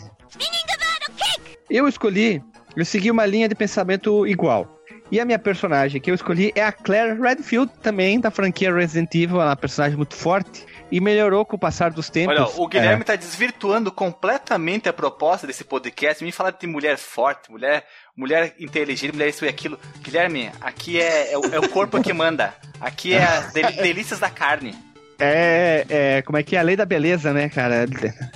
[1.71, 2.43] Eu escolhi,
[2.77, 4.75] eu segui uma linha de pensamento igual.
[5.11, 9.15] E a minha personagem que eu escolhi é a Claire Redfield, também da franquia Resident
[9.15, 12.37] Evil, ela é uma personagem muito forte e melhorou com o passar dos tempos.
[12.39, 16.23] Olha, o Guilherme É, tá desvirtuando completamente a proposta desse podcast.
[16.23, 19.79] Me falar de mulher forte, mulher, mulher inteligente, mulher isso e aquilo.
[20.03, 22.53] Guilherme, aqui é, é, o, é o corpo que manda.
[22.79, 24.75] Aqui é as del- delícias da carne.
[25.19, 27.87] É, é, como é que é a lei da beleza, né, cara?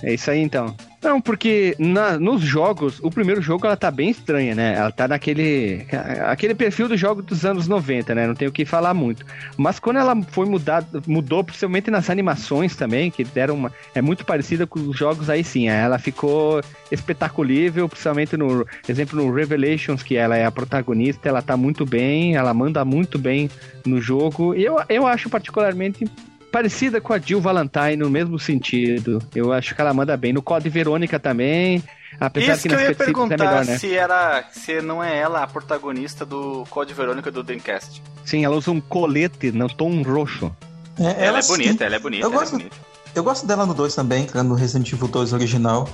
[0.03, 0.75] É isso aí então.
[1.03, 4.75] Não, porque na- nos jogos, o primeiro jogo ela tá bem estranha, né?
[4.77, 5.85] Ela tá naquele
[6.27, 8.25] aquele perfil do jogo dos anos 90, né?
[8.27, 9.27] Não tem o que falar muito.
[9.57, 14.25] Mas quando ela foi mudada, mudou principalmente nas animações também, que deram uma é muito
[14.25, 15.69] parecida com os jogos aí sim.
[15.69, 16.61] Ela ficou
[16.91, 22.37] espetaculável, principalmente no exemplo no Revelations, que ela é a protagonista, ela tá muito bem,
[22.37, 23.51] ela manda muito bem
[23.85, 24.55] no jogo.
[24.55, 26.05] Eu, eu acho particularmente
[26.53, 29.21] parecida com a Jill Valentine no mesmo sentido.
[29.35, 30.33] Eu acho que ela manda bem.
[30.33, 31.83] No Code Verônica também.
[32.21, 33.79] Apesar Isso que que eu ia cutscenes é perguntar melhor, né?
[33.79, 34.45] se era.
[34.53, 38.03] se não é ela a protagonista do Code Verônica do Dreamcast.
[38.25, 40.55] Sim, ela usa um colete no tom roxo.
[40.99, 41.53] É, Ela, é sim.
[41.53, 42.77] bonita, ela é bonita, Eu ela é gosto- bonita.
[43.15, 45.89] Eu gosto dela no 2 também, cara, no Resident Evil 2 original.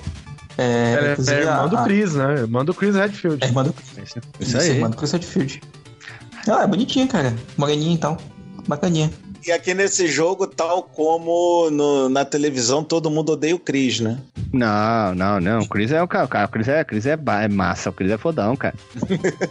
[0.59, 2.35] É, Ela é, é irmã a- do Chris, né?
[2.35, 3.45] Irmã do Chris Redfield.
[3.45, 4.71] É irmã do Isso, Isso aí.
[4.71, 5.61] Irmã do Chris Redfield.
[6.47, 7.33] Ela é bonitinha, cara.
[7.57, 8.19] Moreninha e tal.
[8.67, 9.11] Bacaninha.
[9.47, 14.19] E aqui nesse jogo, tal como no- na televisão, todo mundo odeia o Chris, né?
[14.53, 15.61] Não, não, não.
[15.61, 16.45] O Chris é o cara.
[16.45, 17.13] O Chris é, o Chris é,
[17.43, 17.91] é massa.
[17.91, 18.75] O Chris é fodão, cara.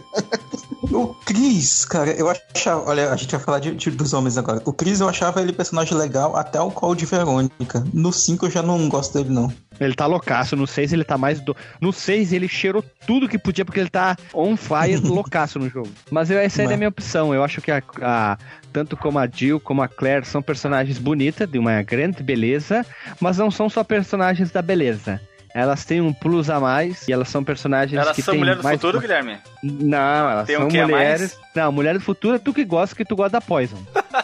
[0.90, 2.88] O Chris, cara, eu achava.
[2.88, 4.62] Olha, a gente vai falar de, de- dos homens agora.
[4.64, 7.84] O Chris eu achava ele personagem legal até o Call de Verônica.
[7.92, 9.52] No 5 eu já não gosto dele, não.
[9.78, 10.56] Ele tá loucaço.
[10.56, 11.40] No 6 ele tá mais.
[11.40, 11.54] Do...
[11.80, 15.88] No 6 ele cheirou tudo que podia, porque ele tá on fire, loucaço no jogo.
[16.10, 17.34] Mas eu, essa aí é a minha opção.
[17.34, 18.38] Eu acho que a, a-
[18.72, 22.84] tanto como a Jill como a Claire são personagens bonitas, de uma grande beleza,
[23.20, 25.20] mas não são só personagens da beleza.
[25.54, 28.56] Elas têm um plus a mais e elas são personagens Elas que são têm mulher
[28.56, 28.80] do mais...
[28.80, 29.38] futuro, Guilherme?
[29.62, 31.38] Não, elas Tem um são quê a mulheres.
[31.54, 33.78] Não, mulher do futuro é tu que gosta, que tu gosta da Poison.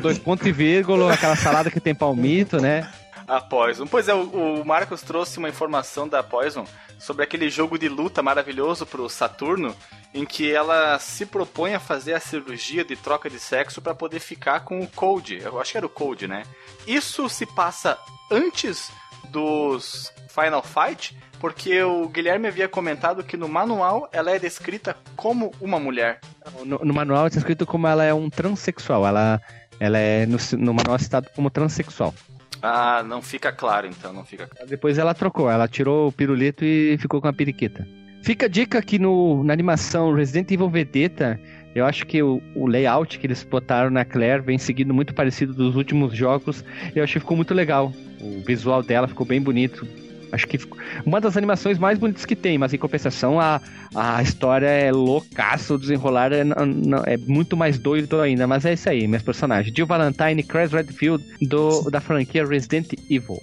[0.00, 2.88] dois pontos e vírgula, aquela salada que tem palmito, né?
[3.28, 3.86] A Poison.
[3.86, 6.64] Pois é, o, o Marcos trouxe uma informação da Poison
[6.98, 9.74] sobre aquele jogo de luta maravilhoso pro Saturno,
[10.12, 14.18] em que ela se propõe a fazer a cirurgia de troca de sexo para poder
[14.18, 15.40] ficar com o Code.
[15.42, 16.42] Eu acho que era o Code, né?
[16.86, 17.98] Isso se passa
[18.30, 18.90] antes
[19.30, 25.52] dos Final Fight, porque o Guilherme havia comentado que no manual ela é descrita como
[25.60, 26.20] uma mulher.
[26.64, 29.06] No, no manual está escrito como ela é um transexual.
[29.06, 29.40] Ela,
[29.78, 32.14] ela é no, no manual citado como transexual.
[32.62, 34.68] Ah, não fica claro então, não fica claro.
[34.68, 37.86] Depois ela trocou, ela tirou o pirulito e ficou com a periquita.
[38.22, 41.40] Fica a dica que no, na animação Resident Evil Vedetta,
[41.74, 45.54] eu acho que o, o layout que eles botaram na Claire vem seguindo muito parecido
[45.54, 46.64] dos últimos jogos.
[46.94, 47.92] Eu achei que ficou muito legal.
[48.20, 49.86] O visual dela ficou bem bonito.
[50.30, 53.60] Acho que ficou uma das animações mais bonitas que tem, mas em compensação a,
[53.94, 58.46] a história é loucaça, o desenrolar é, não- não- é muito mais doido ainda.
[58.46, 59.74] Mas é isso aí, meus personagens.
[59.74, 63.38] Jill Valentine, Chris Redfield do, da franquia Resident Evil.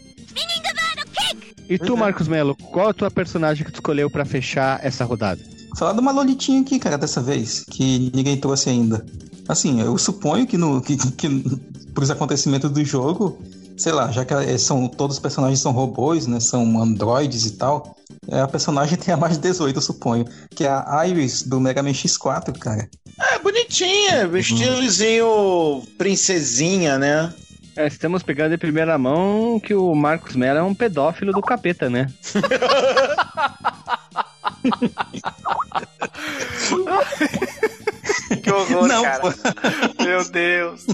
[1.67, 5.41] E tu, Marcos Melo, qual a tua personagem que tu escolheu pra fechar essa rodada?
[5.75, 9.03] Falar de uma Lolitinha aqui, cara, dessa vez, que ninguém trouxe ainda.
[9.47, 11.43] Assim, eu suponho que, no, que, que
[11.93, 13.41] pros acontecimentos do jogo,
[13.77, 16.39] sei lá, já que são, todos os personagens são robôs, né?
[16.39, 17.95] São androides e tal.
[18.29, 20.25] é, A personagem tem a mais de 18, eu suponho.
[20.55, 22.89] Que é a Iris do Mega Man X4, cara.
[23.31, 27.33] É bonitinha, estilozinho princesinha, né?
[27.77, 31.89] É, estamos pegando em primeira mão que o Marcos Mello é um pedófilo do capeta,
[31.89, 32.07] né?
[38.43, 39.21] Que horror, Não, cara.
[40.03, 40.85] Meu Deus.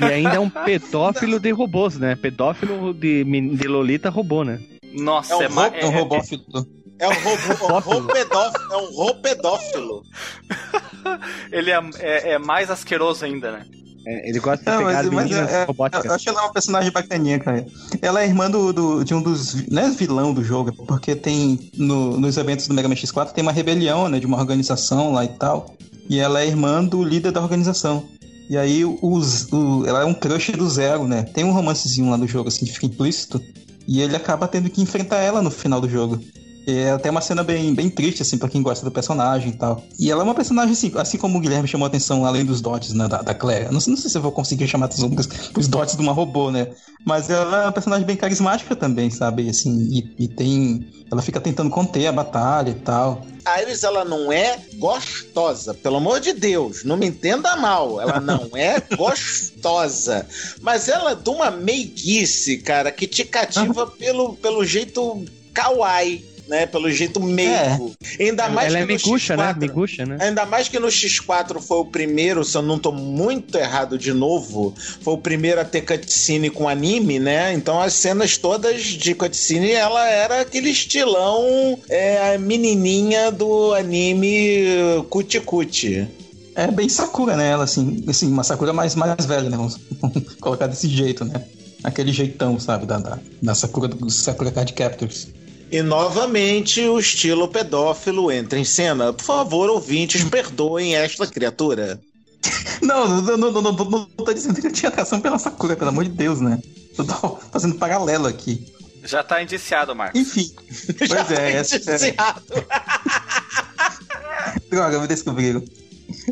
[0.00, 2.14] E ainda é um pedófilo de robôs, né?
[2.16, 4.60] Pedófilo de, de Lolita robô, né?
[4.94, 6.66] Nossa, É um é, roubo- É um é- robô é-.
[6.98, 10.02] É um robô, um roupedófilo, é um roupedófilo.
[11.52, 13.62] ele é, é- é mais asqueroso ainda, né?
[14.08, 16.04] É, Ele gosta de Não, pegar mas, meninas é- é- robóticas.
[16.04, 17.66] eu acho ela uma personagem bacaninha, cara.
[18.00, 19.66] Ela é irmã do, do- de um dos.
[19.68, 21.70] Não é vilão do jogo, porque tem.
[21.76, 24.20] no- nos eventos do Mega Man X4 tem uma rebelião, né?
[24.20, 25.74] De uma organização lá e tal.
[26.08, 28.04] E ela é irmã do líder da organização.
[28.48, 31.22] E aí o- ela é um crush do Zero, né?
[31.24, 33.40] Tem um romancezinho lá do jogo, assim, que fica implícito.
[33.88, 36.20] E ele acaba tendo que enfrentar ela no final do jogo.
[36.66, 39.56] E é até uma cena bem, bem triste, assim, pra quem gosta do personagem e
[39.56, 39.84] tal.
[40.00, 42.60] E ela é uma personagem, assim, assim como o Guilherme chamou a atenção, além dos
[42.60, 43.72] dots, né, da, da Claire.
[43.72, 46.12] Não, sei- não sei se eu vou conseguir chamar atenção pros, pros dots de uma
[46.12, 46.68] robô, né?
[47.04, 49.48] Mas ela é uma personagem bem carismática também, sabe?
[49.48, 50.84] Assim, e, e tem...
[51.12, 53.24] Ela fica tentando conter a batalha e tal.
[53.44, 58.18] A Iris, ela não é gostosa, pelo amor de Deus, não me entenda mal, ela
[58.18, 60.26] não é gostosa,
[60.62, 65.24] mas ela é de uma meiguice, cara, que te cativa pelo, pelo jeito
[65.54, 67.94] kawaii, né, pelo jeito meigo.
[68.18, 69.52] Ainda mais Ela é que no miguxa, né?
[69.52, 70.18] X4 Miguxa, né?
[70.20, 74.12] Ainda mais que no X4 foi o primeiro, se eu não tô muito errado de
[74.12, 77.52] novo, foi o primeiro a ter cutscene com anime, né?
[77.52, 85.40] Então as cenas todas de cutscene, ela era aquele estilão é, menininha do anime Cuti
[85.40, 86.08] Cuti.
[86.54, 87.50] É bem Sakura, né?
[87.50, 89.56] Ela, assim, assim uma Sakura mais, mais velha, né?
[89.58, 89.78] Vamos
[90.40, 91.44] colocar desse jeito, né?
[91.84, 92.86] Aquele jeitão, sabe?
[92.86, 95.28] Da, da, da Sakura do Sakura Card Captors.
[95.70, 99.12] E novamente o estilo pedófilo entra em cena.
[99.12, 102.00] Por favor, ouvintes, perdoem esta criatura.
[102.80, 105.74] Não, não, não, não, não, não, não tô dizendo que eu tinha atração pela Sakura,
[105.74, 106.60] pelo amor de Deus, né?
[106.96, 108.72] Eu tô fazendo paralelo aqui.
[109.02, 110.20] Já tá indiciado, Marcos.
[110.20, 110.52] Enfim.
[110.98, 112.14] Pois é, essa, é,
[114.70, 115.64] droga, me descobriram.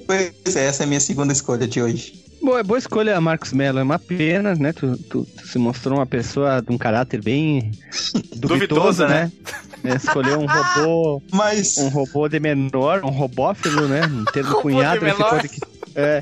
[0.06, 2.23] Pois é, essa é a minha segunda escolha de hoje.
[2.44, 3.78] Boa, boa escolha, Marcos Mello.
[3.78, 4.72] É uma pena, né?
[4.72, 7.70] Tu, tu- tu se mostrou uma pessoa de um caráter bem
[8.36, 9.32] duvidoso, Duvidosa, né?
[9.82, 11.78] É, Escolheu um robô, Mas.
[11.78, 14.02] um robô de menor, um robófilo, né?
[14.06, 15.02] Um termo Robô cunhado.
[15.04, 15.40] menor.
[15.40, 15.60] de que-
[15.94, 16.20] É.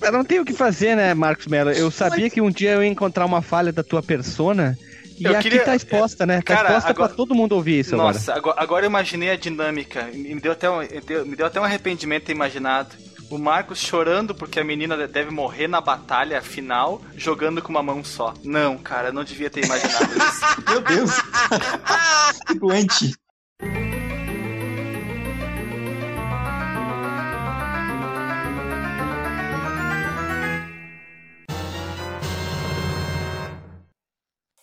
[0.00, 1.70] Eu não tenho o que fazer, né, Marcos Mello?
[1.70, 4.76] Eu sabia que um dia eu ia encontrar uma falha da tua persona.
[5.18, 6.36] E Eu aqui queria- tá exposta, né?
[6.38, 8.14] Tá Cara, exposta agora- pra todo mundo ouvir isso agora.
[8.14, 10.08] Nossa, agora, agora eu imaginei a dinâmica.
[10.12, 12.88] Me deu, até um, deu- me deu até um arrependimento ter imaginado.
[13.32, 18.04] O Marcos chorando porque a menina deve morrer na batalha final, jogando com uma mão
[18.04, 18.34] só.
[18.44, 20.40] Não, cara, eu não devia ter imaginado isso.
[20.68, 21.12] Meu Deus!
[22.46, 23.21] que doente!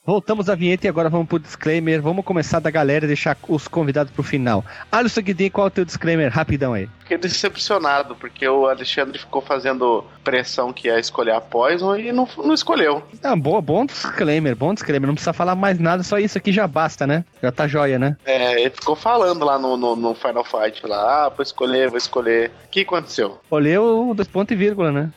[0.10, 2.02] Voltamos à vinheta e agora vamos pro disclaimer.
[2.02, 4.66] Vamos começar da galera e deixar os convidados pro final.
[4.92, 6.32] Alisson Guidin, qual é o teu disclaimer?
[6.32, 6.90] Rapidão aí.
[7.02, 12.28] Fiquei decepcionado, porque o Alexandre ficou fazendo pressão que ia escolher a Poison e não,
[12.38, 13.04] não escolheu.
[13.22, 15.06] Ah, boa, bom disclaimer, bom disclaimer.
[15.06, 17.24] Não precisa falar mais nada, só isso aqui já basta, né?
[17.40, 18.18] Já tá joia, né?
[18.26, 22.00] É, ele ficou falando lá no, no, no Final Fight, lá, ah, vou escolher, vou
[22.00, 22.50] escolher.
[22.66, 23.40] O que aconteceu?
[23.48, 25.12] Olheu dois pontos e vírgula, né?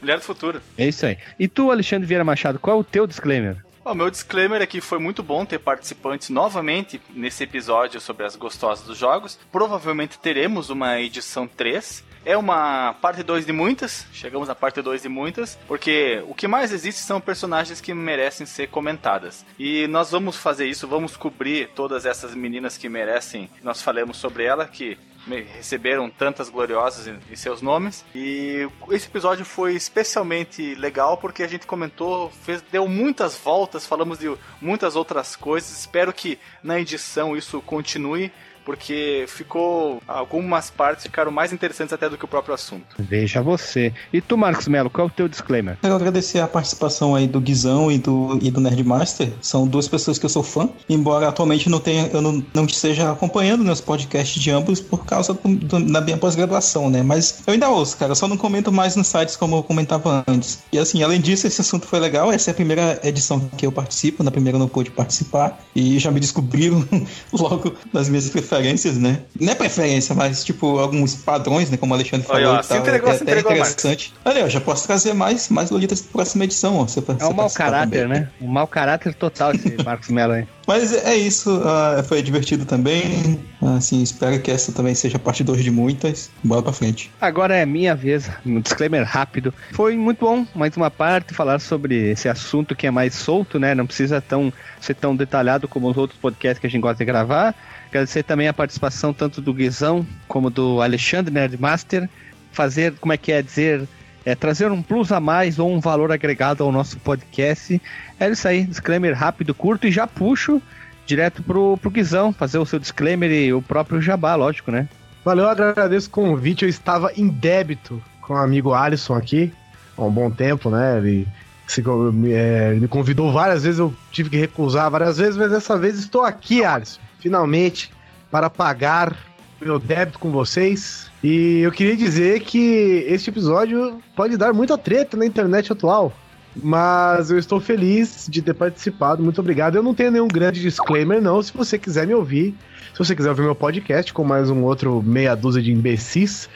[0.03, 0.61] Mulher do futuro.
[0.77, 1.17] É isso aí.
[1.39, 3.55] E tu, Alexandre Vieira Machado, qual é o teu disclaimer?
[3.85, 8.35] O meu disclaimer é que foi muito bom ter participantes novamente nesse episódio sobre as
[8.35, 9.39] gostosas dos jogos.
[9.49, 12.03] Provavelmente teremos uma edição 3.
[12.25, 16.47] É uma parte 2 de muitas, chegamos na parte 2 de muitas, porque o que
[16.47, 19.45] mais existe são personagens que merecem ser comentadas.
[19.59, 24.45] E nós vamos fazer isso, vamos cobrir todas essas meninas que merecem, nós falamos sobre
[24.45, 24.97] ela, que
[25.27, 28.03] receberam tantas gloriosas em, seus nomes.
[28.13, 34.19] E esse episódio foi especialmente legal porque a gente comentou, fez, deu muitas voltas, falamos
[34.19, 35.71] de muitas outras coisas.
[35.79, 38.31] Espero que na edição isso continue.
[38.65, 40.01] Porque ficou.
[40.07, 42.83] Algumas partes ficaram mais interessantes até do que o próprio assunto.
[42.97, 43.93] Veja você.
[44.11, 45.77] E tu, Marcos Melo, qual é o teu disclaimer?
[45.81, 49.31] Quero agradecer a participação aí do Guizão e do, e do Nerdmaster.
[49.41, 53.11] São duas pessoas que eu sou fã, embora atualmente não tenha, eu não, não esteja
[53.11, 57.03] acompanhando meus podcasts de ambos por causa do- do- da minha pós-graduação, né?
[57.03, 58.11] Mas eu ainda ouço, cara.
[58.11, 60.63] Eu só não comento mais nos sites como eu comentava antes.
[60.71, 62.31] E assim, além disso, esse assunto foi legal.
[62.31, 64.23] Essa é a primeira edição que eu participo.
[64.23, 65.59] Na primeira eu não pude participar.
[65.75, 66.85] E já me descobriram
[67.33, 68.52] logo nas minhas preferências,
[68.99, 69.19] né?
[69.39, 71.77] Não é preferência, mas tipo, alguns padrões, né?
[71.77, 72.57] Como o Alexandre Olha, falou.
[72.57, 73.71] ó, e se entregou, é se entregou, Marcos.
[73.71, 74.13] interessante.
[74.25, 76.83] Olha, eu já posso trazer mais, mais Lolitas pra próxima edição, ó.
[76.83, 78.29] Você, É um mau caráter, né?
[78.41, 80.47] Um mau caráter total esse Marcos Melo aí.
[80.65, 83.39] Mas é isso, ah, foi divertido também.
[83.75, 86.29] Assim, espero que essa também seja a parte 2 de muitas.
[86.43, 87.11] Bora pra frente.
[87.19, 89.53] Agora é minha vez, um disclaimer rápido.
[89.73, 93.75] Foi muito bom, mais uma parte, falar sobre esse assunto que é mais solto, né?
[93.75, 97.05] Não precisa tão, ser tão detalhado como os outros podcasts que a gente gosta de
[97.05, 97.53] gravar.
[97.93, 102.09] Agradecer também a participação tanto do Guizão como do Alexandre Nerdmaster.
[102.51, 103.87] Fazer, como é que é dizer,
[104.25, 107.79] é, trazer um plus a mais ou um valor agregado ao nosso podcast.
[108.19, 110.59] É isso aí, disclaimer rápido, curto e já puxo
[111.05, 114.89] direto pro, pro Guizão, fazer o seu disclaimer e o próprio jabá, lógico, né?
[115.23, 116.63] Valeu, eu agradeço o convite.
[116.63, 119.53] Eu estava em débito com o amigo Alisson aqui
[119.95, 120.97] há um bom tempo, né?
[120.97, 121.27] Ele,
[121.67, 121.83] se,
[122.31, 126.23] é, me convidou várias vezes, eu tive que recusar várias vezes, mas dessa vez estou
[126.23, 127.89] aqui, Alisson, finalmente,
[128.29, 129.15] para pagar
[129.61, 131.09] meu débito com vocês.
[131.23, 136.11] E eu queria dizer que este episódio pode dar muita treta na internet atual.
[136.55, 139.23] Mas eu estou feliz de ter participado.
[139.23, 139.75] Muito obrigado.
[139.75, 141.41] Eu não tenho nenhum grande disclaimer, não.
[141.41, 142.53] Se você quiser me ouvir,
[142.91, 146.47] se você quiser ouvir meu podcast com mais um outro meia dúzia de imbecis,